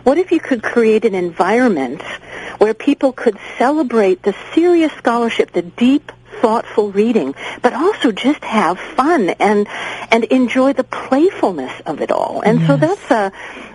[0.03, 2.03] What if you could create an environment
[2.59, 8.79] where people could celebrate the serious scholarship, the deep thoughtful reading, but also just have
[8.79, 9.67] fun and
[10.11, 12.41] and enjoy the playfulness of it all.
[12.43, 12.69] And yes.
[12.69, 13.33] so that's a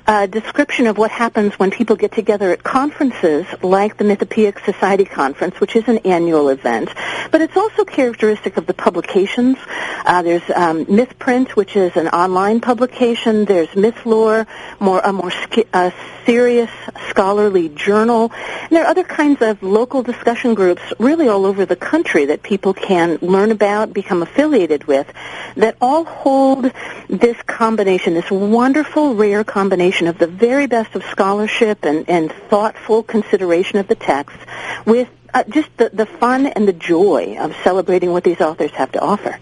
[0.08, 5.06] a description of what happens when people get together at conferences like the Mythopoeic Society
[5.06, 6.90] Conference, which is an annual event.
[7.32, 9.58] But it's also characteristic of the publications.
[10.06, 13.46] Uh, there's um, Mythprint, which is an online publication.
[13.46, 14.46] There's Mythlore,
[14.80, 15.90] more a more sk- uh,
[16.26, 16.70] serious
[17.10, 18.32] scholarly journal.
[18.62, 22.44] And there are other kinds of local discussion groups, really all over the country, that
[22.44, 25.12] people can learn about, become affiliated with,
[25.56, 26.72] that all hold
[27.10, 32.32] this combination, this wonderful, rare combination combination of the very best of scholarship and, and
[32.50, 34.38] thoughtful consideration of the text
[34.86, 38.90] with uh, just the, the fun and the joy of celebrating what these authors have
[38.92, 39.38] to offer.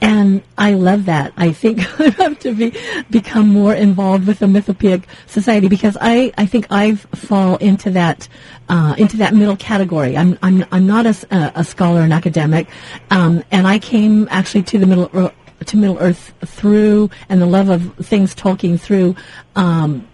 [0.00, 1.32] And I love that.
[1.36, 2.72] I think I have to be
[3.10, 8.28] become more involved with the Mythopoeic Society because I, I think I fall into that
[8.68, 10.16] uh, into that middle category.
[10.16, 12.68] I'm I'm I'm not a, a scholar and academic,
[13.10, 15.32] um, and I came actually to the middle
[15.64, 19.16] to Middle Earth through and the love of things talking through
[19.56, 20.08] um,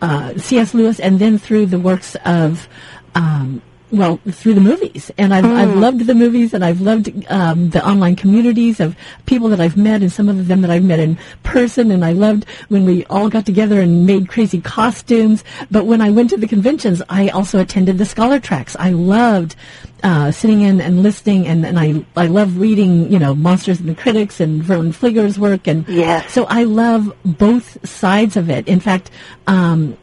[0.00, 0.74] uh, C.S.
[0.74, 2.68] Lewis and then through the works of
[3.14, 5.10] um, well, through the movies.
[5.16, 5.56] And I've, mm.
[5.56, 5.80] I've hmm.
[5.80, 8.96] loved the movies and I've loved um, the online communities of
[9.26, 11.90] people that I've met and some of them that I've met in person.
[11.90, 15.44] And I loved when we all got together and made crazy costumes.
[15.70, 18.74] But when I went to the conventions, I also attended the scholar tracks.
[18.78, 19.54] I loved
[20.02, 23.88] uh, sitting in and listening, and, and I I love reading, you know, Monsters and
[23.88, 25.88] the Critics and Verlyn Flieger's work, and
[26.28, 28.68] so I love both sides of it.
[28.68, 29.10] In fact,
[29.46, 29.96] um,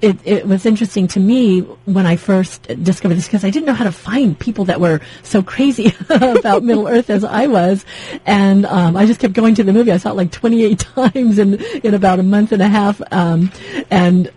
[0.00, 3.74] it, it was interesting to me when I first discovered this because I didn't know
[3.74, 7.84] how to find people that were so crazy about Middle Earth as I was,
[8.24, 9.90] and um, I just kept going to the movie.
[9.90, 13.50] I saw it like 28 times in in about a month and a half, um,
[13.90, 14.30] and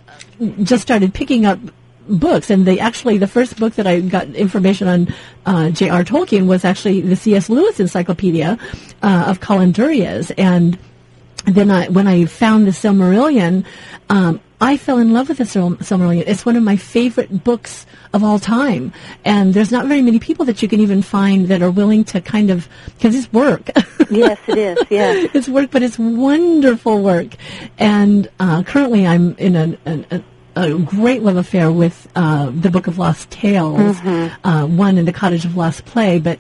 [0.64, 1.60] just started picking up
[2.10, 2.50] books.
[2.50, 5.14] And they actually the first book that I got information on
[5.46, 6.04] uh, J.R.
[6.04, 7.50] Tolkien was actually the C.S.
[7.50, 8.58] Lewis Encyclopedia
[9.04, 10.80] uh, of Colin Duriez, and
[11.46, 13.64] then I, when I found the Silmarillion.
[14.10, 16.24] Um, I fell in love with the Silmarillion.
[16.28, 18.94] It's one of my favorite books of all time.
[19.26, 22.22] And there's not very many people that you can even find that are willing to
[22.22, 23.70] kind of, because it's work.
[24.12, 25.32] yes, it is, yes.
[25.34, 27.36] it's work, but it's wonderful work.
[27.80, 29.78] And uh, currently I'm in a,
[30.12, 30.24] a,
[30.56, 34.48] a great love affair with uh, the Book of Lost Tales, mm-hmm.
[34.48, 36.40] uh, one in the Cottage of Lost Play, but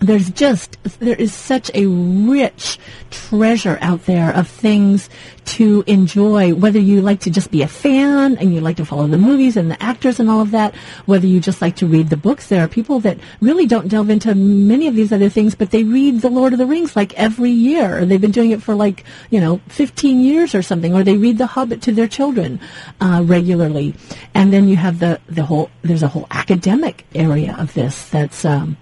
[0.00, 2.78] there's just there is such a rich
[3.10, 5.10] treasure out there of things
[5.44, 9.06] to enjoy whether you like to just be a fan and you like to follow
[9.06, 12.08] the movies and the actors and all of that whether you just like to read
[12.08, 12.48] the books.
[12.48, 15.84] There are people that really don't delve into many of these other things but they
[15.84, 18.04] read the lord of the rings like every year.
[18.06, 21.36] They've been doing it for like you know 15 years or something or they read
[21.36, 22.58] the hobbit to their children
[23.00, 23.94] uh, regularly.
[24.34, 28.46] And then you have the the whole there's a whole academic area of this that's
[28.46, 28.78] um,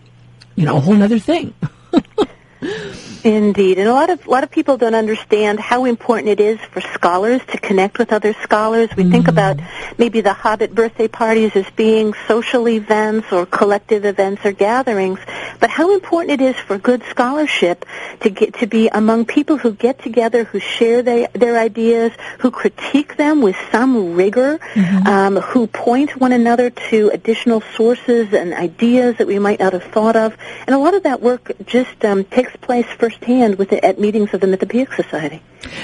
[0.58, 1.54] you know, a whole other thing.
[3.24, 6.58] Indeed, and a lot of a lot of people don't understand how important it is
[6.72, 8.88] for scholars to connect with other scholars.
[8.96, 9.58] We mm think about
[9.96, 15.20] maybe the Hobbit birthday parties as being social events or collective events or gatherings,
[15.60, 17.84] but how important it is for good scholarship
[18.20, 22.50] to get to be among people who get together, who share their their ideas, who
[22.50, 25.06] critique them with some rigor, mm-hmm.
[25.06, 29.84] um, who point one another to additional sources and ideas that we might not have
[29.84, 33.84] thought of, and a lot of that work just um, takes place firsthand with it
[33.84, 35.42] at meetings of the Mythopoeic Society.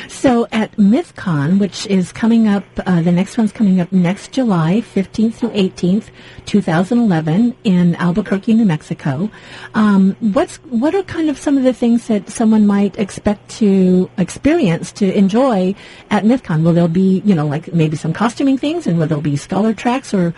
[0.09, 4.83] So at MythCon, which is coming up, uh, the next one's coming up next July
[4.95, 6.11] 15th through 18th,
[6.47, 9.31] 2011, in Albuquerque, New Mexico.
[9.75, 14.11] Um, what's what are kind of some of the things that someone might expect to
[14.19, 15.75] experience to enjoy
[16.11, 16.63] at MythCon?
[16.63, 19.75] Will there be, you know, like maybe some costuming things, and will there be scholar
[19.75, 20.35] tracks or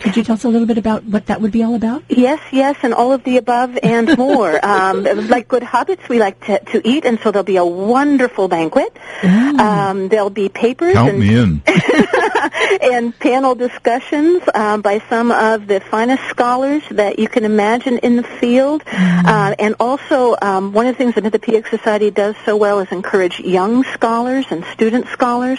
[0.00, 2.04] could you tell us a little bit about what that would be all about?
[2.08, 4.64] Yes, yes, and all of the above and more.
[4.64, 8.48] um, like good hobbits, we like to, to eat, and so there'll be a wonderful
[8.48, 8.94] banquet.
[9.20, 9.58] Mm.
[9.58, 10.94] Um, there'll be papers.
[10.94, 11.62] Count and, me in.
[12.82, 18.16] and panel discussions um, by some of the finest scholars that you can imagine in
[18.16, 18.84] the field.
[18.84, 19.26] Mm-hmm.
[19.26, 22.80] Uh, and also, um, one of the things that the Mythopoeic Society does so well
[22.80, 25.58] is encourage young scholars and student scholars.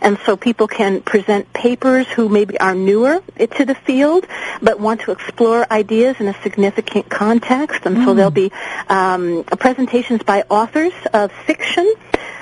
[0.00, 4.26] And so people can present papers who maybe are newer to the field,
[4.60, 7.86] but want to explore ideas in a significant context.
[7.86, 8.16] And so Mm.
[8.16, 8.52] there'll be
[8.88, 11.90] um, presentations by authors of fiction.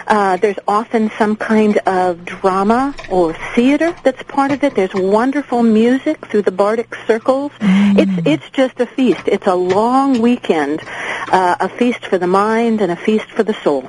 [0.06, 4.74] Uh, there's often some kind of drama or theater that's part of it.
[4.74, 7.52] There's wonderful music through the Bardic circles.
[7.60, 9.22] It's it's just a feast.
[9.26, 10.82] It's a long weekend,
[11.30, 13.88] uh, a feast for the mind and a feast for the soul.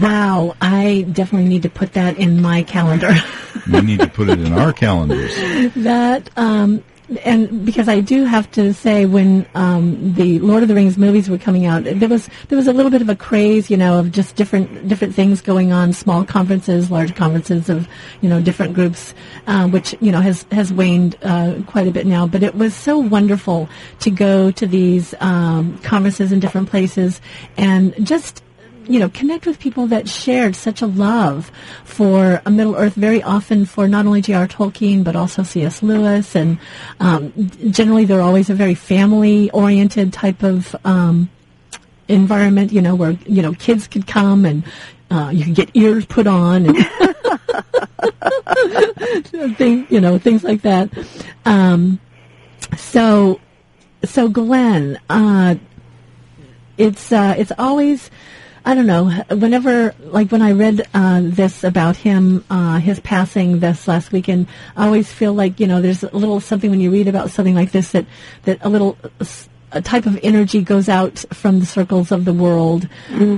[0.00, 3.14] Wow, I definitely need to put that in my calendar.
[3.72, 5.34] we need to put it in our calendars.
[5.74, 6.82] that um,
[7.24, 11.28] and because I do have to say when um, the Lord of the Rings movies
[11.28, 13.98] were coming out, there was there was a little bit of a craze, you know,
[13.98, 17.88] of just different different things going on, small conferences, large conferences of
[18.20, 19.14] you know different groups,
[19.46, 22.26] uh, which you know has has waned uh, quite a bit now.
[22.26, 23.68] But it was so wonderful
[24.00, 27.20] to go to these um, conferences in different places
[27.56, 28.42] and just
[28.86, 31.50] you know, connect with people that shared such a love
[31.84, 34.48] for a Middle Earth, very often for not only J.R.
[34.48, 35.82] Tolkien, but also C.S.
[35.82, 36.34] Lewis.
[36.34, 36.58] And
[37.00, 37.32] um,
[37.70, 41.30] generally, they're always a very family-oriented type of um,
[42.08, 44.64] environment, you know, where, you know, kids could come and
[45.10, 46.76] uh, you could get ears put on and
[49.56, 50.90] thing, you know, things like that.
[51.44, 52.00] Um,
[52.76, 53.40] so,
[54.04, 55.56] so Glen, uh,
[56.78, 58.10] it's uh, it's always
[58.64, 59.10] I don't know.
[59.30, 64.46] Whenever, like when I read uh, this about him, uh, his passing this last weekend,
[64.76, 67.54] I always feel like you know there's a little something when you read about something
[67.54, 68.06] like this that
[68.44, 68.96] that a little
[69.72, 72.88] a type of energy goes out from the circles of the world,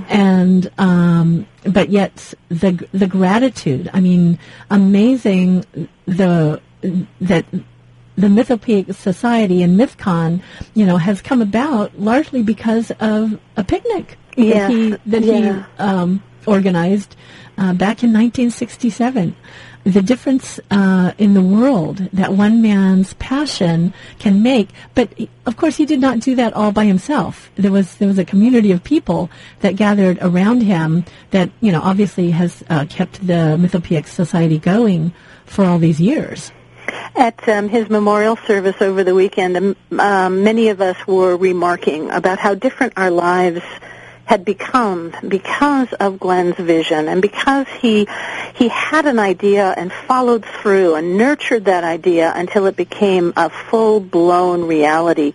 [0.08, 3.88] and um, but yet the the gratitude.
[3.94, 4.38] I mean,
[4.70, 5.64] amazing
[6.06, 6.60] the
[7.20, 7.46] that
[8.16, 10.42] the Mythopoeic Society and MythCon,
[10.74, 14.68] you know, has come about largely because of a picnic Yes.
[14.68, 15.64] that he that Yeah.
[15.78, 17.16] he um, organized
[17.56, 19.34] uh, back in 1967.
[19.84, 25.12] The difference uh, in the world that one man's passion can make, but
[25.44, 27.50] of course he did not do that all by himself.
[27.56, 29.28] There was there was a community of people
[29.60, 35.12] that gathered around him that you know obviously has uh, kept the Mythopoeic Society going
[35.44, 36.50] for all these years.
[37.14, 42.38] At um, his memorial service over the weekend, um, many of us were remarking about
[42.38, 43.60] how different our lives
[44.24, 48.08] had become because of Glen's vision and because he
[48.54, 53.50] he had an idea and followed through and nurtured that idea until it became a
[53.50, 55.34] full blown reality.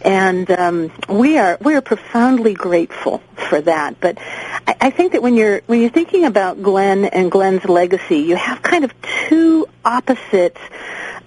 [0.00, 4.00] And um, we are we are profoundly grateful for that.
[4.00, 4.18] But
[4.66, 8.36] I, I think that when you're when you're thinking about Glen and Glen's legacy, you
[8.36, 8.92] have kind of
[9.28, 10.56] two opposite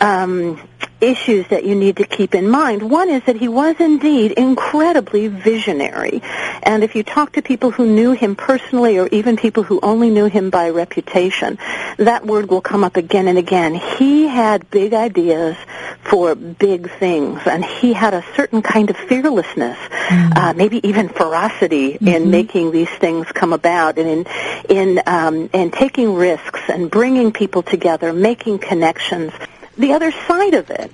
[0.02, 0.60] um,
[1.02, 2.90] issues that you need to keep in mind.
[2.90, 6.22] One is that he was indeed incredibly visionary.
[6.64, 10.10] And if you talk to people who knew him personally or even people who only
[10.10, 11.58] knew him by reputation,
[11.98, 13.76] that word will come up again and again.
[13.76, 15.58] He had big ideas
[16.04, 19.78] for big things and he had a certain kind of fearlessness,
[20.10, 24.26] uh, maybe even ferocity in making these things come about and in,
[24.70, 29.34] in, um, and taking risks and bringing people together, making connections
[29.78, 30.92] the other side of it,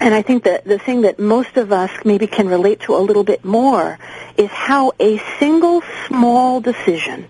[0.00, 2.98] and I think that the thing that most of us maybe can relate to a
[2.98, 3.98] little bit more
[4.36, 7.28] is how a single small decision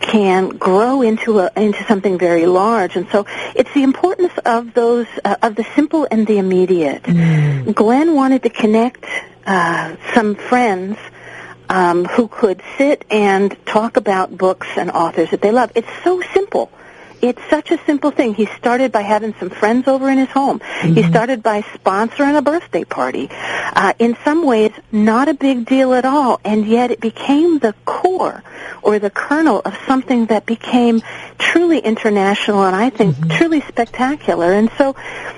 [0.00, 2.96] can grow into a into something very large.
[2.96, 7.02] And so it's the importance of those uh, of the simple and the immediate.
[7.74, 9.04] Glen wanted to connect
[9.46, 10.98] uh, some friends
[11.68, 15.70] um, who could sit and talk about books and authors that they love.
[15.74, 16.72] It's so simple
[17.22, 18.34] it's such a simple thing.
[18.34, 20.60] He started by having some friends over in his home.
[20.82, 23.28] He started by sponsoring a birthday party.
[23.30, 27.74] Uh, in some ways, not a big deal at all, and yet it became the
[27.84, 28.42] core
[28.82, 31.02] or the kernel of something that became
[31.38, 34.52] truly international and I think truly spectacular.
[34.52, 34.94] And so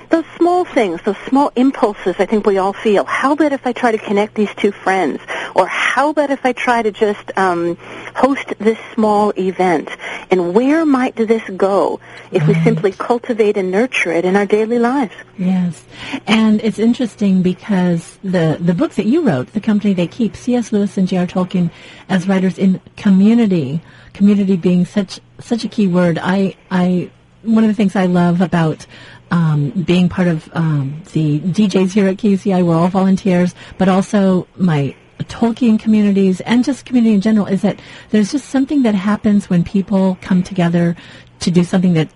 [0.09, 3.03] those small things, those small impulses I think we all feel.
[3.05, 5.21] How about if I try to connect these two friends?
[5.55, 7.77] Or how about if I try to just um,
[8.15, 9.89] host this small event?
[10.33, 11.99] And where might this go
[12.31, 15.13] if we simply cultivate and nurture it in our daily lives?
[15.37, 15.85] Yes,
[16.25, 20.71] and it's interesting because the the book that you wrote, the company they keep, C.S.
[20.71, 21.27] Lewis and J.R.
[21.27, 21.69] Tolkien,
[22.09, 26.17] as writers in community, community being such such a key word.
[26.19, 27.11] I I
[27.43, 28.87] one of the things I love about
[29.29, 34.47] um, being part of um, the DJs here at KUCI, we're all volunteers, but also
[34.55, 39.49] my Tolkien communities and just community in general is that there's just something that happens
[39.49, 40.95] when people come together
[41.39, 42.09] to do something that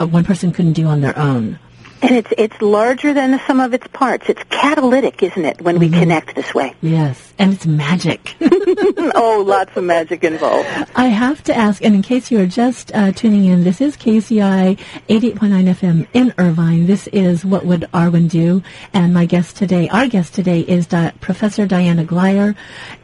[0.00, 1.58] uh, one person couldn't do on their own.
[2.06, 4.28] And it's it's larger than the sum of its parts.
[4.28, 5.98] It's catalytic, isn't it, when we mm-hmm.
[5.98, 6.72] connect this way?
[6.80, 8.36] Yes, and it's magic.
[8.40, 10.68] oh, lots of magic involved.
[10.94, 13.96] I have to ask, and in case you are just uh, tuning in, this is
[13.96, 14.78] KUCI
[15.08, 16.86] 88.9 FM in Irvine.
[16.86, 18.62] This is What Would Arwen Do?
[18.92, 22.54] And my guest today, our guest today is Di- Professor Diana Glyer,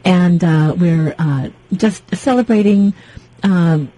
[0.05, 2.93] and uh, we're uh, just celebrating
[3.43, 3.91] um,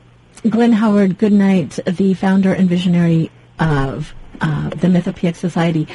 [0.50, 3.30] Glen Howard GoodKnight, the founder and visionary
[3.60, 5.88] of uh, the Mythopoeic Society.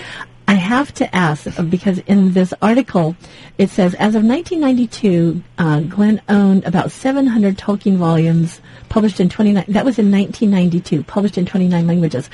[0.49, 3.15] I have to ask because in this article
[3.57, 9.65] it says as of 1992, uh, Glen owned about 700 Tolkien volumes published in 29.
[9.69, 12.29] That was in 1992, published in 29 languages.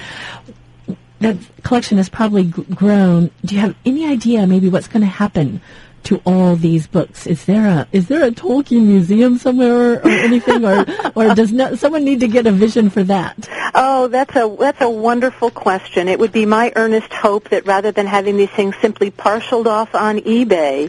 [1.21, 3.31] That collection has probably grown.
[3.45, 5.61] Do you have any idea maybe what's going to happen
[6.07, 7.27] to all these books?
[7.27, 11.79] Is there a is there a Tolkien museum somewhere or anything, or or does not,
[11.79, 13.49] someone need to get a vision for that?
[13.75, 16.09] Oh, that's a that's a wonderful question.
[16.09, 19.95] It would be my earnest hope that rather than having these things simply parceled off
[19.95, 20.89] on eBay,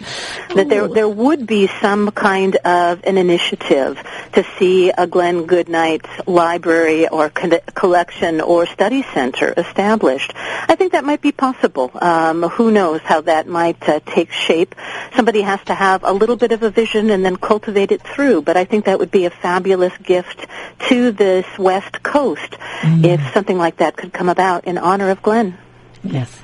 [0.54, 4.02] that there there would be some kind of an initiative
[4.34, 10.32] to see a Glen GoodKnight library or con- collection or study center established.
[10.36, 11.92] I think that might be possible.
[11.96, 14.76] Um, who knows how that might uh, take shape?
[15.16, 18.42] Somebody has to have a little bit of a vision and then cultivate it through.
[18.42, 20.48] But I think that would be a fabulous gift
[20.90, 22.52] to this West Coast
[22.82, 23.06] mm.
[23.06, 25.58] if something like that could come about in honor of Glen.
[26.04, 26.42] Yes.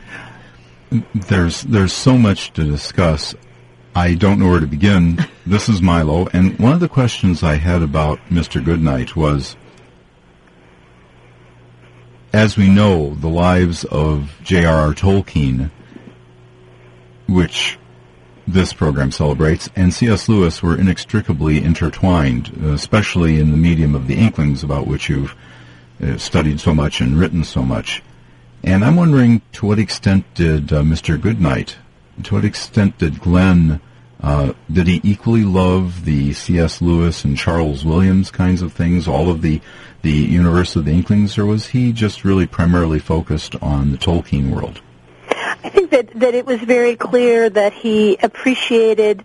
[1.14, 3.34] There's there's so much to discuss.
[3.96, 5.26] I don't know where to begin.
[5.46, 8.64] this is Milo, and one of the questions I had about Mr.
[8.64, 9.56] GoodKnight was
[12.34, 14.94] as we know, the lives of J.R.R.
[14.94, 15.70] Tolkien,
[17.28, 17.78] which
[18.48, 20.28] this program celebrates, and C.S.
[20.28, 25.36] Lewis were inextricably intertwined, especially in the medium of the Inklings, about which you've
[26.02, 28.04] uh, studied so much and written so much.
[28.64, 31.18] And I'm wondering to what extent did uh, Mr.
[31.18, 31.76] GoodKnight,
[32.24, 33.82] to what extent did Glen,
[34.22, 36.82] uh, did he equally love the C.S.
[36.82, 39.62] Lewis and Charles Williams kinds of things, all of the,
[40.02, 44.50] the universe of the Inklings, or was he just really primarily focused on the Tolkien
[44.50, 44.82] world?
[45.64, 49.24] I think that, that it was very clear that he appreciated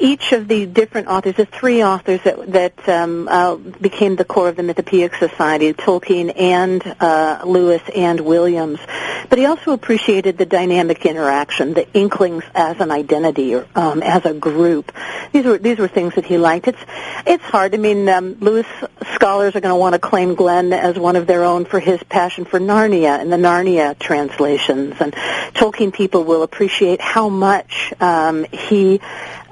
[0.00, 4.48] each of the different authors, the three authors that, that um, uh, became the core
[4.48, 8.80] of the Mythopoeic Society, Tolkien and uh, Lewis and Williams.
[9.28, 14.24] But he also appreciated the dynamic interaction, the Inklings as an identity, or um, as
[14.24, 14.92] a group.
[15.32, 16.66] These were these were things that he liked.
[16.66, 16.80] It's
[17.26, 17.74] it's hard.
[17.74, 18.66] I mean, um, Lewis
[19.14, 22.02] scholars are going to want to claim Glen as one of their own for his
[22.04, 28.44] passion for Narnia and the Narnia translations, and Tolkien people will appreciate how much um,
[28.50, 29.00] he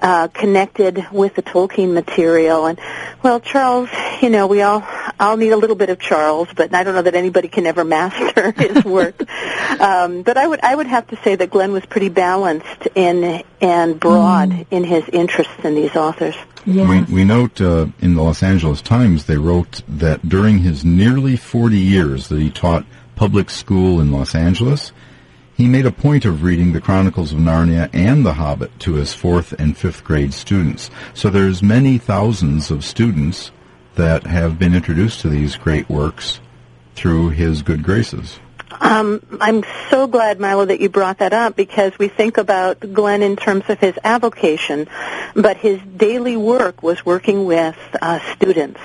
[0.00, 2.66] uh, connected with the Tolkien material.
[2.66, 2.78] And
[3.22, 3.90] well, Charles,
[4.20, 4.82] you know, we all
[5.20, 7.84] I'll need a little bit of Charles, but I don't know that anybody can ever
[7.98, 9.20] master his work.
[9.80, 13.42] um, but I would I would have to say that Glen was pretty balanced in
[13.60, 14.66] and broad mm.
[14.70, 16.36] in his interests in these authors.
[16.64, 17.08] Yes.
[17.08, 21.36] We, we note uh, in the Los Angeles Times they wrote that during his nearly
[21.36, 22.84] 40 years that he taught
[23.16, 24.92] public school in Los Angeles,
[25.58, 29.12] he made a point of reading the Chronicles of Narnia and The Hobbit to his
[29.12, 30.88] fourth and fifth grade students.
[31.14, 33.50] So there's many thousands of students
[33.96, 36.38] that have been introduced to these great works
[36.94, 38.38] through his good graces.
[38.80, 43.22] Um, I'm so glad, Milo, that you brought that up because we think about Glen
[43.22, 44.88] in terms of his avocation,
[45.34, 48.80] but his daily work was working with uh, students,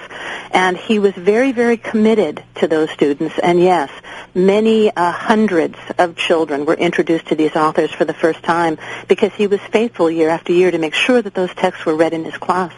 [0.51, 3.37] and he was very, very committed to those students.
[3.39, 3.91] And yes,
[4.33, 8.77] many uh, hundreds of children were introduced to these authors for the first time
[9.07, 12.13] because he was faithful year after year to make sure that those texts were read
[12.13, 12.73] in his class.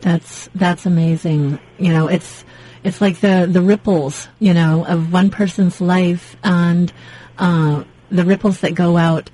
[0.00, 1.58] That's that's amazing.
[1.78, 2.44] You know, it's
[2.84, 6.92] it's like the the ripples, you know, of one person's life and
[7.38, 9.30] uh, the ripples that go out.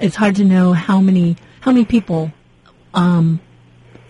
[0.00, 2.32] It's hard to know how many how many people,
[2.92, 3.40] um,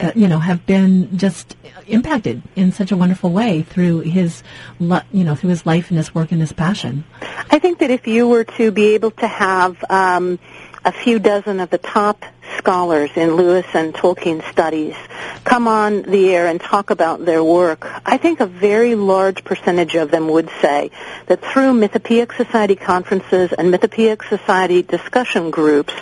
[0.00, 1.54] uh, you know, have been just
[1.86, 4.42] impacted in such a wonderful way through his,
[4.80, 7.04] you know, through his life and his work and his passion.
[7.50, 10.38] I think that if you were to be able to have um,
[10.84, 12.24] a few dozen of the top
[12.58, 14.94] scholars in Lewis and Tolkien studies
[15.44, 19.94] come on the air and talk about their work, I think a very large percentage
[19.94, 20.90] of them would say
[21.26, 25.92] that through Mythopoeic Society conferences and Mythopoeic Society discussion groups,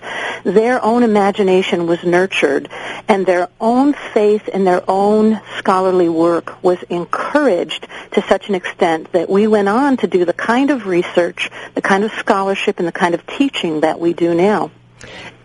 [0.44, 2.68] their own imagination was nurtured
[3.08, 9.12] and their own faith in their own scholarly work was encouraged to such an extent
[9.12, 12.86] that we went on to do the kind of research, the kind of scholarship, and
[12.86, 14.70] the kind of teaching that we do now.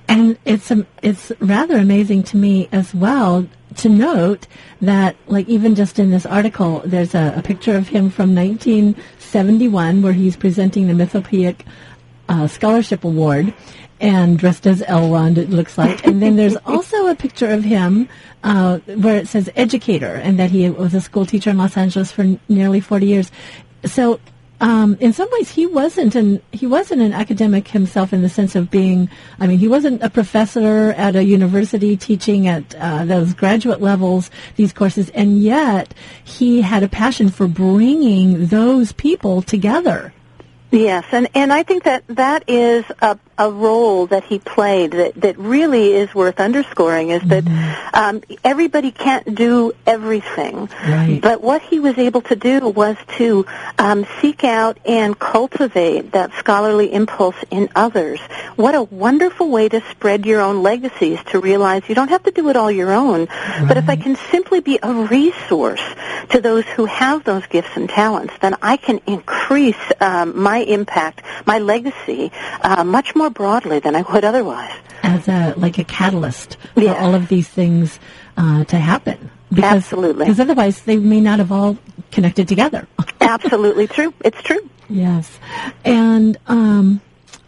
[0.07, 3.47] And it's um, it's rather amazing to me as well
[3.77, 4.47] to note
[4.81, 10.01] that, like even just in this article, there's a, a picture of him from 1971
[10.01, 11.65] where he's presenting the Mythopoeic
[12.29, 13.53] uh, Scholarship Award,
[13.99, 16.05] and dressed as Elrond, it looks like.
[16.05, 18.09] And then there's also a picture of him
[18.43, 22.11] uh, where it says educator, and that he was a school teacher in Los Angeles
[22.11, 23.31] for n- nearly 40 years.
[23.85, 24.19] So
[24.66, 28.55] um, in some ways, he wasn't an he wasn't an academic himself in the sense
[28.55, 29.11] of being.
[29.39, 34.32] I mean, he wasn't a professor at a university teaching at uh, those graduate levels
[34.55, 35.93] these courses, and yet
[36.24, 40.14] he had a passion for bringing those people together.
[40.72, 45.13] Yes, and and I think that that is a a role that he played that
[45.22, 47.95] that really is worth underscoring is that Mm-hmm.
[47.95, 51.20] um, everybody can't do everything, Right.
[51.22, 53.45] but what he was able to do was to
[53.78, 58.20] um, seek out and cultivate that scholarly impulse in others.
[58.55, 62.32] What a wonderful way to spread your own legacies to realize you don't have to
[62.32, 63.28] do it all your own,
[63.68, 65.84] but if I can simply be a resource
[66.30, 71.22] to those who have those gifts and talents, then I can increase um, my impact,
[71.45, 74.74] my legacy, uh, much more broadly than I would otherwise.
[75.03, 76.93] as a like a catalyst for Yeah.
[77.03, 77.99] all of these things
[78.38, 79.30] uh, to happen.
[79.49, 80.26] Because, Absolutely.
[80.26, 81.78] Because otherwise, they may not have all
[82.11, 82.88] connected together.
[83.22, 84.13] Absolutely true.
[84.26, 84.68] It's true.
[84.89, 85.39] yes.
[85.86, 86.99] And um,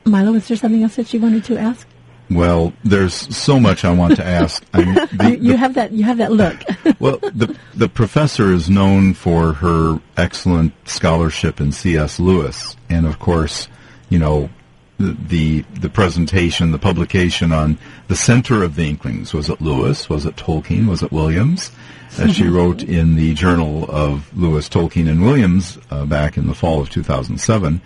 [0.05, 1.85] Milo, was there something else that you wanted to ask?
[2.29, 4.63] Well, there's so much I want to ask.
[4.73, 5.91] I mean, the, you, you have that.
[5.91, 6.57] You have that look.
[6.99, 12.19] well, the the professor is known for her excellent scholarship in C.S.
[12.19, 13.67] Lewis, and of course,
[14.09, 14.49] you know,
[14.97, 17.77] the the, the presentation, the publication on
[18.07, 20.09] the center of the Inklings was it Lewis?
[20.09, 20.87] Was it Tolkien?
[20.87, 21.71] Was it Williams?
[22.17, 26.55] As she wrote in the Journal of Lewis, Tolkien, and Williams uh, back in the
[26.55, 27.81] fall of 2007,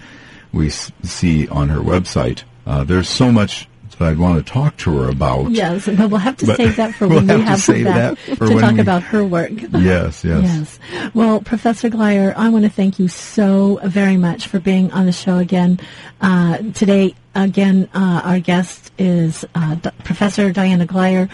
[0.53, 2.43] we s- see on her website.
[2.65, 3.67] Uh, there's so much
[4.01, 5.51] that I'd want to talk to her about.
[5.51, 7.59] yes, but we'll have to But save that for we'll when have we to have
[7.59, 7.95] her save back
[8.25, 9.51] that to talk we- about her work.
[9.73, 10.43] Yes, yes.
[10.43, 10.79] Yes.
[11.13, 15.11] Well, Professor Glyer, I want to thank you so very much for being on the
[15.11, 15.79] show again.
[16.19, 21.29] Uh, today, again, uh, our guest is uh, D- Professor Diana Glyer,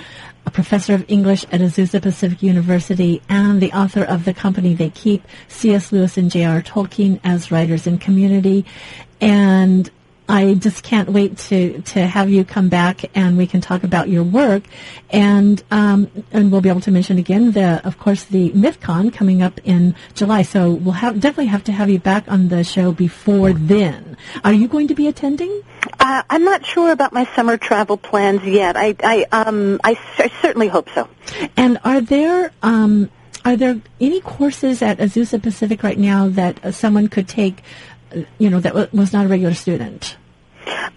[0.45, 4.89] a professor of English at Azusa Pacific University and the author of The Company They
[4.91, 5.91] Keep, C.S.
[5.91, 6.61] Lewis and J.R.
[6.61, 8.65] Tolkien as Writers in Community.
[9.19, 9.89] And
[10.29, 14.09] I just can't wait to, to have you come back and we can talk about
[14.09, 14.63] your work.
[15.09, 19.41] And, um, and we'll be able to mention again the, of course, the MythCon coming
[19.41, 20.41] up in July.
[20.41, 24.17] So we'll have, definitely have to have you back on the show before then.
[24.43, 25.63] Are you going to be attending?
[25.99, 28.75] Uh, I'm not sure about my summer travel plans yet.
[28.75, 31.07] I, I, um, I, I certainly hope so.
[31.55, 33.09] And are there, um,
[33.45, 37.63] are there any courses at Azusa Pacific right now that uh, someone could take,
[38.39, 40.17] you know, that w- was not a regular student?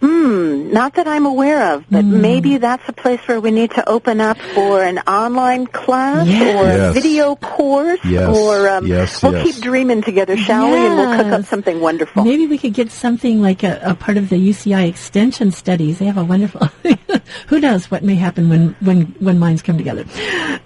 [0.01, 3.87] Hmm, not that I'm aware of, but maybe that's a place where we need to
[3.89, 6.57] open up for an online class Yes.
[6.57, 6.95] or a Yes.
[6.95, 9.45] video course, Yes, or um, yes, we'll yes.
[9.45, 10.77] keep dreaming together, shall we?
[10.79, 12.25] And we'll cook up something wonderful.
[12.25, 15.99] Maybe we could get something like a, a part of the UCI extension studies.
[15.99, 16.67] They have a wonderful.
[17.49, 20.05] who knows what may happen when when when minds come together?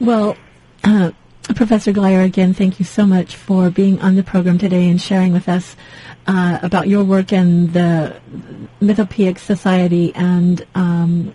[0.00, 0.36] Well.
[0.84, 1.10] Uh,
[1.56, 5.30] Professor Glyer, again, thank you so much for being on the program today and sharing
[5.32, 5.76] with us
[6.26, 8.16] uh, about your work and the
[8.80, 11.34] Mythopoeic Society and um,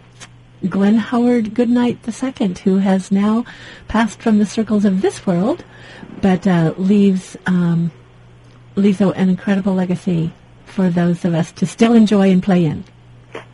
[0.68, 3.46] Glen Howard GoodKnight II, who has now
[3.88, 5.64] passed from the circles of this world,
[6.22, 7.92] but uh, leaves um,
[8.76, 10.32] leaves an incredible legacy
[10.66, 12.84] for those of us to still enjoy and play in.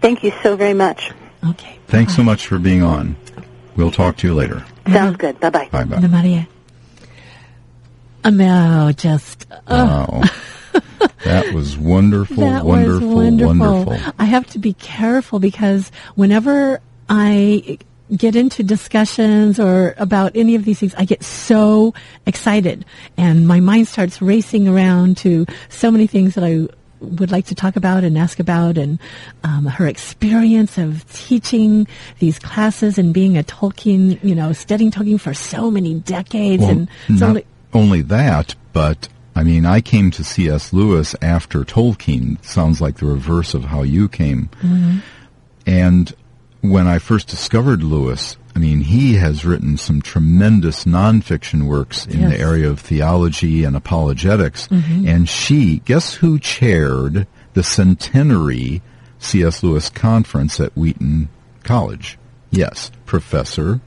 [0.02, 1.12] Thank you so very much.
[1.50, 1.80] Okay.
[1.88, 3.16] Thanks so much for being on.
[3.76, 4.66] We'll talk to you later.
[4.88, 5.40] Sounds good.
[5.40, 5.70] Bye bye.
[5.72, 6.00] Bye bye.
[6.00, 6.48] The Maria.
[8.24, 10.24] Oh, just Wow.
[11.26, 13.56] that was wonderful, that wonderful, was wonderful.
[13.86, 14.14] wonderful.
[14.18, 17.80] I have to be careful because whenever I
[18.16, 21.94] get into discussions or about any of these things, I get so
[22.26, 22.86] excited
[23.18, 26.68] and my mind starts racing around to so many things that I
[27.00, 29.00] would like to talk about and ask about and
[29.44, 31.88] um, her experience of teaching
[32.20, 36.72] these classes and being a Tolkien, you know, studying Tolkien for so many decades Well,
[36.72, 40.72] and so not only that, but I mean, I came to C.S.
[40.72, 42.44] Lewis after Tolkien.
[42.44, 44.50] Sounds like the reverse of how you came.
[44.62, 45.00] Mm-hmm.
[45.68, 46.16] And
[46.62, 52.22] when I first discovered Lewis, I mean, he has written some tremendous nonfiction works in
[52.22, 52.32] Yes.
[52.32, 54.68] the area of theology and apologetics.
[54.70, 55.08] Mm-hmm.
[55.08, 58.82] And she, guess who chaired the centenary
[59.20, 59.64] C.S.
[59.64, 61.28] Lewis conference at Wheaton
[61.64, 62.18] College?
[62.52, 63.82] Yes, Professor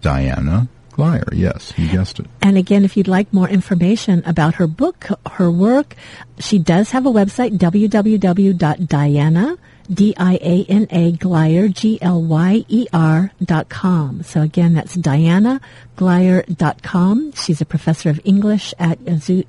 [0.00, 1.28] Diana Glyer.
[1.32, 2.26] Yes, you guessed it.
[2.40, 5.96] And again, if you'd like more information about her book, her work,
[6.38, 9.56] she does have a website, www.diana,
[9.92, 14.22] D-I-A-N-A, Glyer, G-L-Y-E-R dot com.
[14.22, 15.60] So again, that's Diana
[15.96, 17.32] Glyer dot com.
[17.32, 19.46] She's a professor of English at Azu-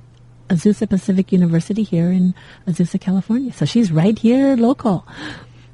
[0.48, 2.34] Azusa Pacific University here in
[2.66, 3.52] Azusa, California.
[3.52, 5.06] So she's right here local.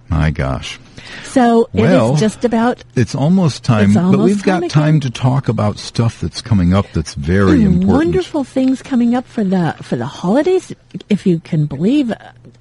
[0.08, 0.78] My gosh.
[1.24, 2.84] So well, it is just about.
[2.94, 6.74] It's almost time, it's almost but we've got time, to talk about stuff that's coming
[6.74, 7.88] up that's very Mm, important.
[7.88, 10.74] Wonderful things coming up for the for the holidays.
[11.08, 12.12] If you can believe,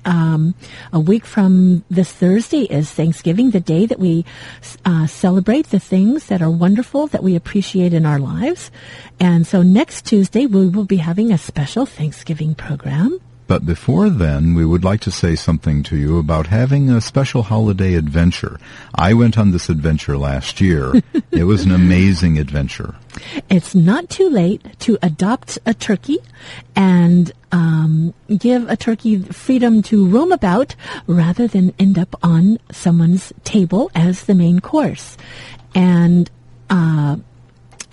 [0.06, 0.56] um,
[0.94, 4.26] a week from this Thursday is Thanksgiving, the day that we
[4.86, 8.72] uh, celebrate the things that are wonderful that we appreciate in our lives.
[9.20, 13.20] And so next Tuesday we will be having a special Thanksgiving program.
[13.52, 17.43] But before then, we would like to say something to you about having a special
[17.43, 18.58] holiday adventure.
[18.95, 20.93] I went on this adventure last year.
[21.32, 22.95] it was an amazing adventure.
[23.49, 26.20] It's not too late to adopt a turkey
[26.78, 33.34] and um, give a turkey freedom to roam about rather than end up on someone's
[33.43, 35.18] table as the main course.
[35.76, 36.32] And
[36.70, 37.18] uh,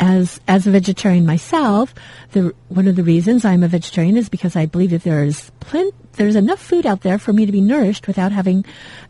[0.01, 1.95] as as a vegetarian myself,
[2.33, 5.51] the one of the reasons I'm a vegetarian is because I believe that there is
[5.61, 8.65] plenty there's enough food out there for me to be nourished without having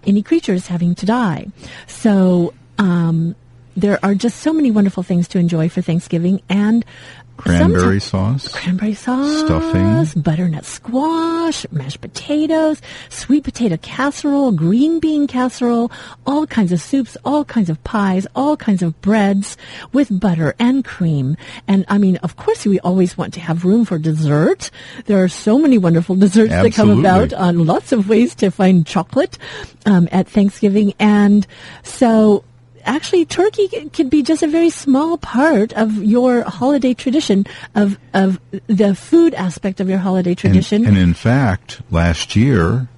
[0.06, 1.46] any creatures having to die.
[1.86, 3.34] So um,
[3.76, 6.84] there are just so many wonderful things to enjoy for Thanksgiving and
[7.38, 15.90] Cranberry sauce, cranberry sauce, stuffing, butternut squash, mashed potatoes, sweet potato casserole, green bean casserole,
[16.26, 19.56] all kinds of soups, all kinds of pies, all kinds of breads
[19.92, 21.36] with butter and cream.
[21.68, 24.70] And I mean, of course, we always want to have room for dessert.
[25.06, 28.84] There are so many wonderful desserts that come about on lots of ways to find
[28.84, 29.38] chocolate
[29.86, 30.92] um, at Thanksgiving.
[30.98, 31.46] And
[31.84, 32.44] so
[32.88, 38.40] actually turkey could be just a very small part of your holiday tradition of of
[38.66, 40.86] the food aspect of your holiday tradition.
[40.86, 42.88] and in fact, last year,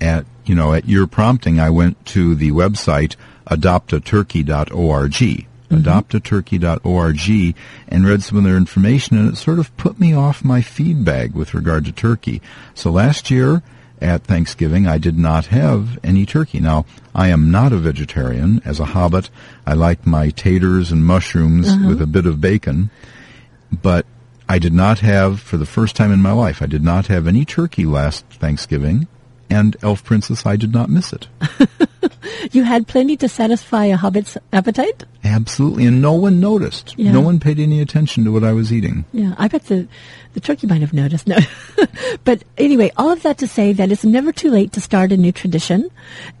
[0.00, 5.76] at you know, at your prompting, I went to the website adoptaturkey.org, mm-hmm.
[5.76, 7.56] adoptaturkey.org,
[7.88, 11.04] and read some of their information, and it sort of put me off my feed
[11.04, 12.40] bag with regard to turkey.
[12.74, 13.62] So last year
[14.00, 16.60] at Thanksgiving, I did not have any turkey.
[16.60, 18.62] Now, I am not a vegetarian.
[18.64, 19.30] As a hobbit,
[19.66, 21.88] I like my taters and mushrooms Uh-huh.
[21.88, 22.90] with a bit of bacon
[23.82, 24.04] but
[24.48, 27.28] I did not have, for the first time in my life, I did not have
[27.28, 29.06] any turkey last Thanksgiving,
[29.50, 31.26] and Elf Princess, I did not miss it.
[32.52, 35.04] you had plenty to satisfy a hobbit's appetite.
[35.24, 36.94] Absolutely, and no one noticed.
[36.96, 37.12] Yeah.
[37.12, 39.04] No one paid any attention to what I was eating.
[39.12, 39.86] Yeah, I bet the
[40.32, 41.26] the turkey might have noticed.
[41.26, 41.38] No,
[42.24, 45.16] but anyway, all of that to say that it's never too late to start a
[45.16, 45.90] new tradition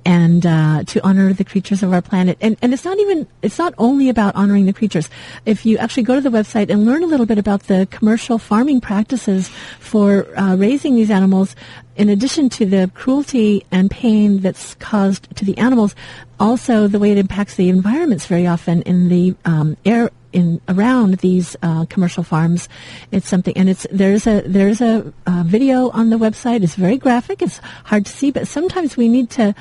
[0.04, 2.38] and uh, to honor the creatures of our planet.
[2.40, 5.10] And and it's not even it's not only about honoring the creatures.
[5.44, 8.38] If you actually go to the website and learn a little bit about the commercial
[8.38, 9.48] farming practices
[9.78, 11.54] for uh, raising these animals,
[12.00, 15.94] in addition to the cruelty and pain that's caused to the animals,
[16.38, 21.18] also the way it impacts the environments very often in the um, air in around
[21.18, 22.70] these uh, commercial farms.
[23.12, 26.62] It's something, and it's there's a there's a, uh video on the website.
[26.62, 27.42] It's very graphic.
[27.42, 29.54] It's hard to see, but sometimes we need to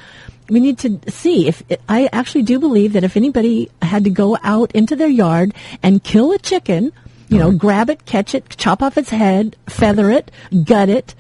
[0.47, 4.37] we need to see if I actually do believe that if anybody had to go
[4.43, 6.93] out into their yard and kill a chicken,
[7.27, 10.31] you know, grab it, catch it, chop off its head, feather it,
[10.63, 11.15] gut it.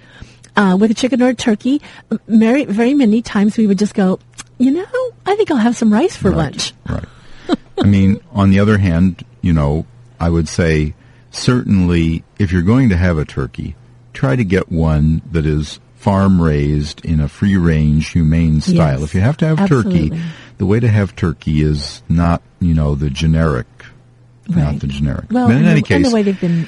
[0.59, 1.81] Uh, with a chicken or a turkey,
[2.27, 4.19] very, very many times we would just go,
[4.57, 4.85] you know,
[5.25, 6.73] I think I'll have some rice for lunch.
[6.85, 7.05] Right.
[7.81, 9.85] I mean, on the other hand, you know,
[10.19, 10.95] I would say
[11.31, 13.75] certainly if you're going to have a turkey,
[14.11, 18.99] try to get one that is farm raised in a free range, humane style.
[18.99, 20.09] Yes, if you have to have absolutely.
[20.09, 20.21] turkey,
[20.57, 23.67] the way to have turkey is not, you know, the generic,
[24.49, 25.31] not the generic.
[25.31, 26.67] Well, but in any the, case, the way they've been kind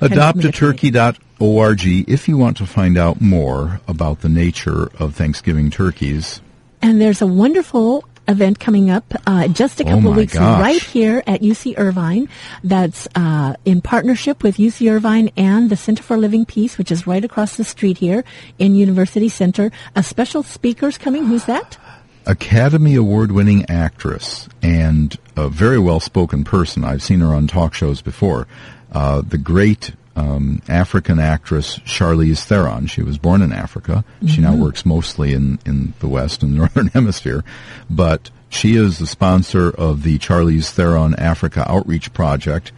[0.00, 6.40] adoptaturkey.org if you want to find out more about the nature of Thanksgiving turkeys.
[6.80, 10.60] And there's a wonderful event coming up uh, just a Oh couple of weeks gosh.
[10.60, 12.28] right here at UC Irvine.
[12.62, 17.06] That's uh, in partnership with UC Irvine and the Center for Living Peace, which is
[17.06, 18.24] right across the street here
[18.58, 19.72] in University Center.
[19.96, 21.26] A special speaker's coming.
[21.26, 21.78] Who's that?
[22.26, 26.84] Academy Award winning actress and a very well spoken person.
[26.84, 28.46] I've seen her on talk shows before.
[28.92, 32.86] Uh, the great um, African actress Charlize Theron.
[32.86, 34.04] She was born in Africa.
[34.26, 34.58] She now Mhm.
[34.58, 37.44] works mostly in, in the West and Northern Hemisphere.
[37.88, 42.72] But she is the sponsor of the Charlize Theron Africa Outreach Project.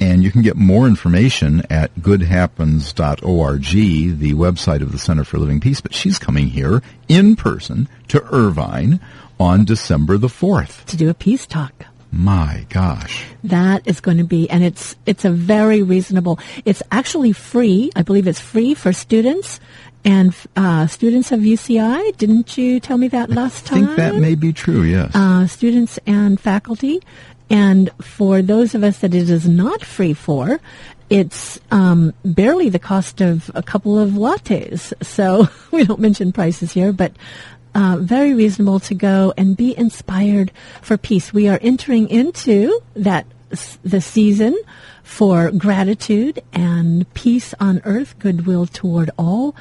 [0.00, 3.62] And you can get more information at goodhappens.org,
[4.18, 5.80] the website of the Center for Living Peace.
[5.80, 8.98] But she's coming here in person to Irvine
[9.38, 10.84] on December the 4th.
[10.86, 11.86] To do a peace talk.
[12.12, 13.24] My gosh.
[13.44, 16.38] That is going to be, and it's it's a very reasonable.
[16.64, 17.90] It's actually free.
[17.94, 19.60] I believe it's free for students
[20.04, 22.16] and uh, students of UCI.
[22.16, 23.84] Didn't you tell me that last time?
[23.84, 25.14] I think that may be true, yes.
[25.14, 27.00] uh, students and faculty.
[27.48, 30.60] And for those of us that it is not free for,
[31.10, 34.92] it's um, barely the cost of a couple of lattes.
[35.04, 37.12] So we don't mention prices here, but
[37.74, 40.52] uh, very reasonable to go and be inspired
[40.82, 41.32] for peace.
[41.32, 43.26] We are entering into that
[43.82, 44.56] the season
[45.02, 49.56] for gratitude and peace on earth, goodwill toward all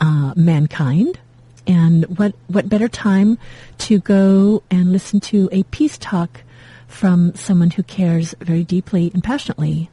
[0.00, 1.18] uh, mankind.
[1.66, 3.38] And what what better time
[3.78, 6.42] to go and listen to a peace talk
[6.86, 9.90] from someone who cares very deeply and passionately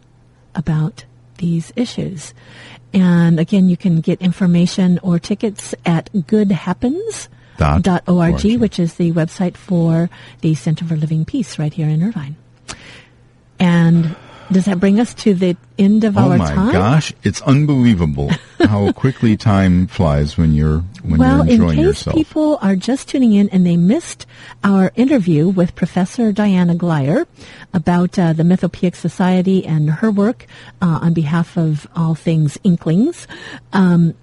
[0.54, 1.06] about
[1.38, 2.34] these issues.
[2.94, 6.12] And again, you can get information or tickets at
[7.64, 10.10] goodhappens.org, which is the website for
[10.42, 12.36] the Center for Living Peace right here in Irvine.
[13.60, 14.16] And
[14.52, 16.60] does that bring us to the end of oh our time?
[16.60, 21.70] Oh my gosh, it's unbelievable how quickly time flies when you're when well, you're enjoying
[21.72, 22.16] in case yourself.
[22.16, 24.26] people are just tuning in and they missed
[24.64, 27.26] our interview with Professor Diana Glyer
[27.74, 30.46] about uh, the Mythopoeic Society and her work
[30.82, 33.28] uh, on behalf of all things Inklings.
[33.72, 34.14] Um,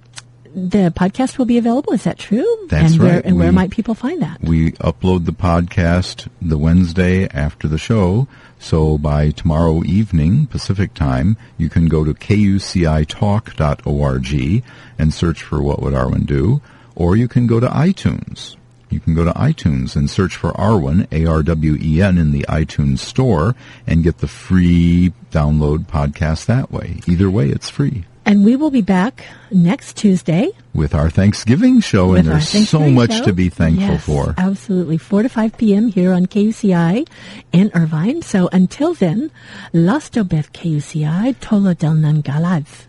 [0.54, 1.92] the podcast will be available.
[1.92, 2.66] Is that true?
[2.68, 3.24] That's and where, right.
[3.24, 4.42] And where might people find that?
[4.42, 8.26] We upload the podcast the Wednesday after the show.
[8.58, 14.64] So by tomorrow evening, Pacific time, you can go to kucitalk.org
[14.98, 16.60] and search for What Would Arwen Do?
[16.94, 18.56] Or you can go to iTunes.
[18.90, 23.54] You can go to iTunes and search for Arwen, A-R-W-E-N, in the iTunes store
[23.86, 26.98] and get the free download podcast that way.
[27.06, 28.04] Either way, it's free.
[28.26, 33.14] And we will be back next Tuesday With our Thanksgiving show, and there's so much
[33.18, 33.24] show.
[33.24, 34.34] to be thankful Yes, for.
[34.38, 34.98] Absolutely.
[34.98, 35.88] 4 to 5 p.m.
[35.88, 37.08] here on KUCI
[37.52, 38.22] in Irvine.
[38.22, 39.30] So until then,
[39.72, 42.86] Lasto Beth KUCI, Tolo del Nangalav.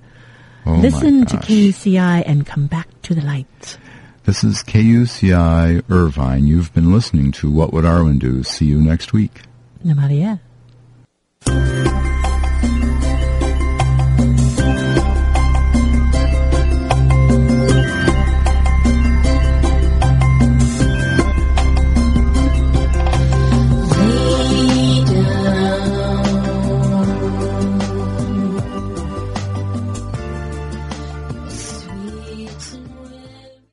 [0.65, 1.37] Oh Listen to.
[1.37, 3.77] KUCI and come back to the light.
[4.25, 6.45] This is KUCI Irvine.
[6.45, 8.43] You've been listening to What Would Arwen Do?
[8.43, 9.41] See you next week.
[9.83, 10.39] Namárië.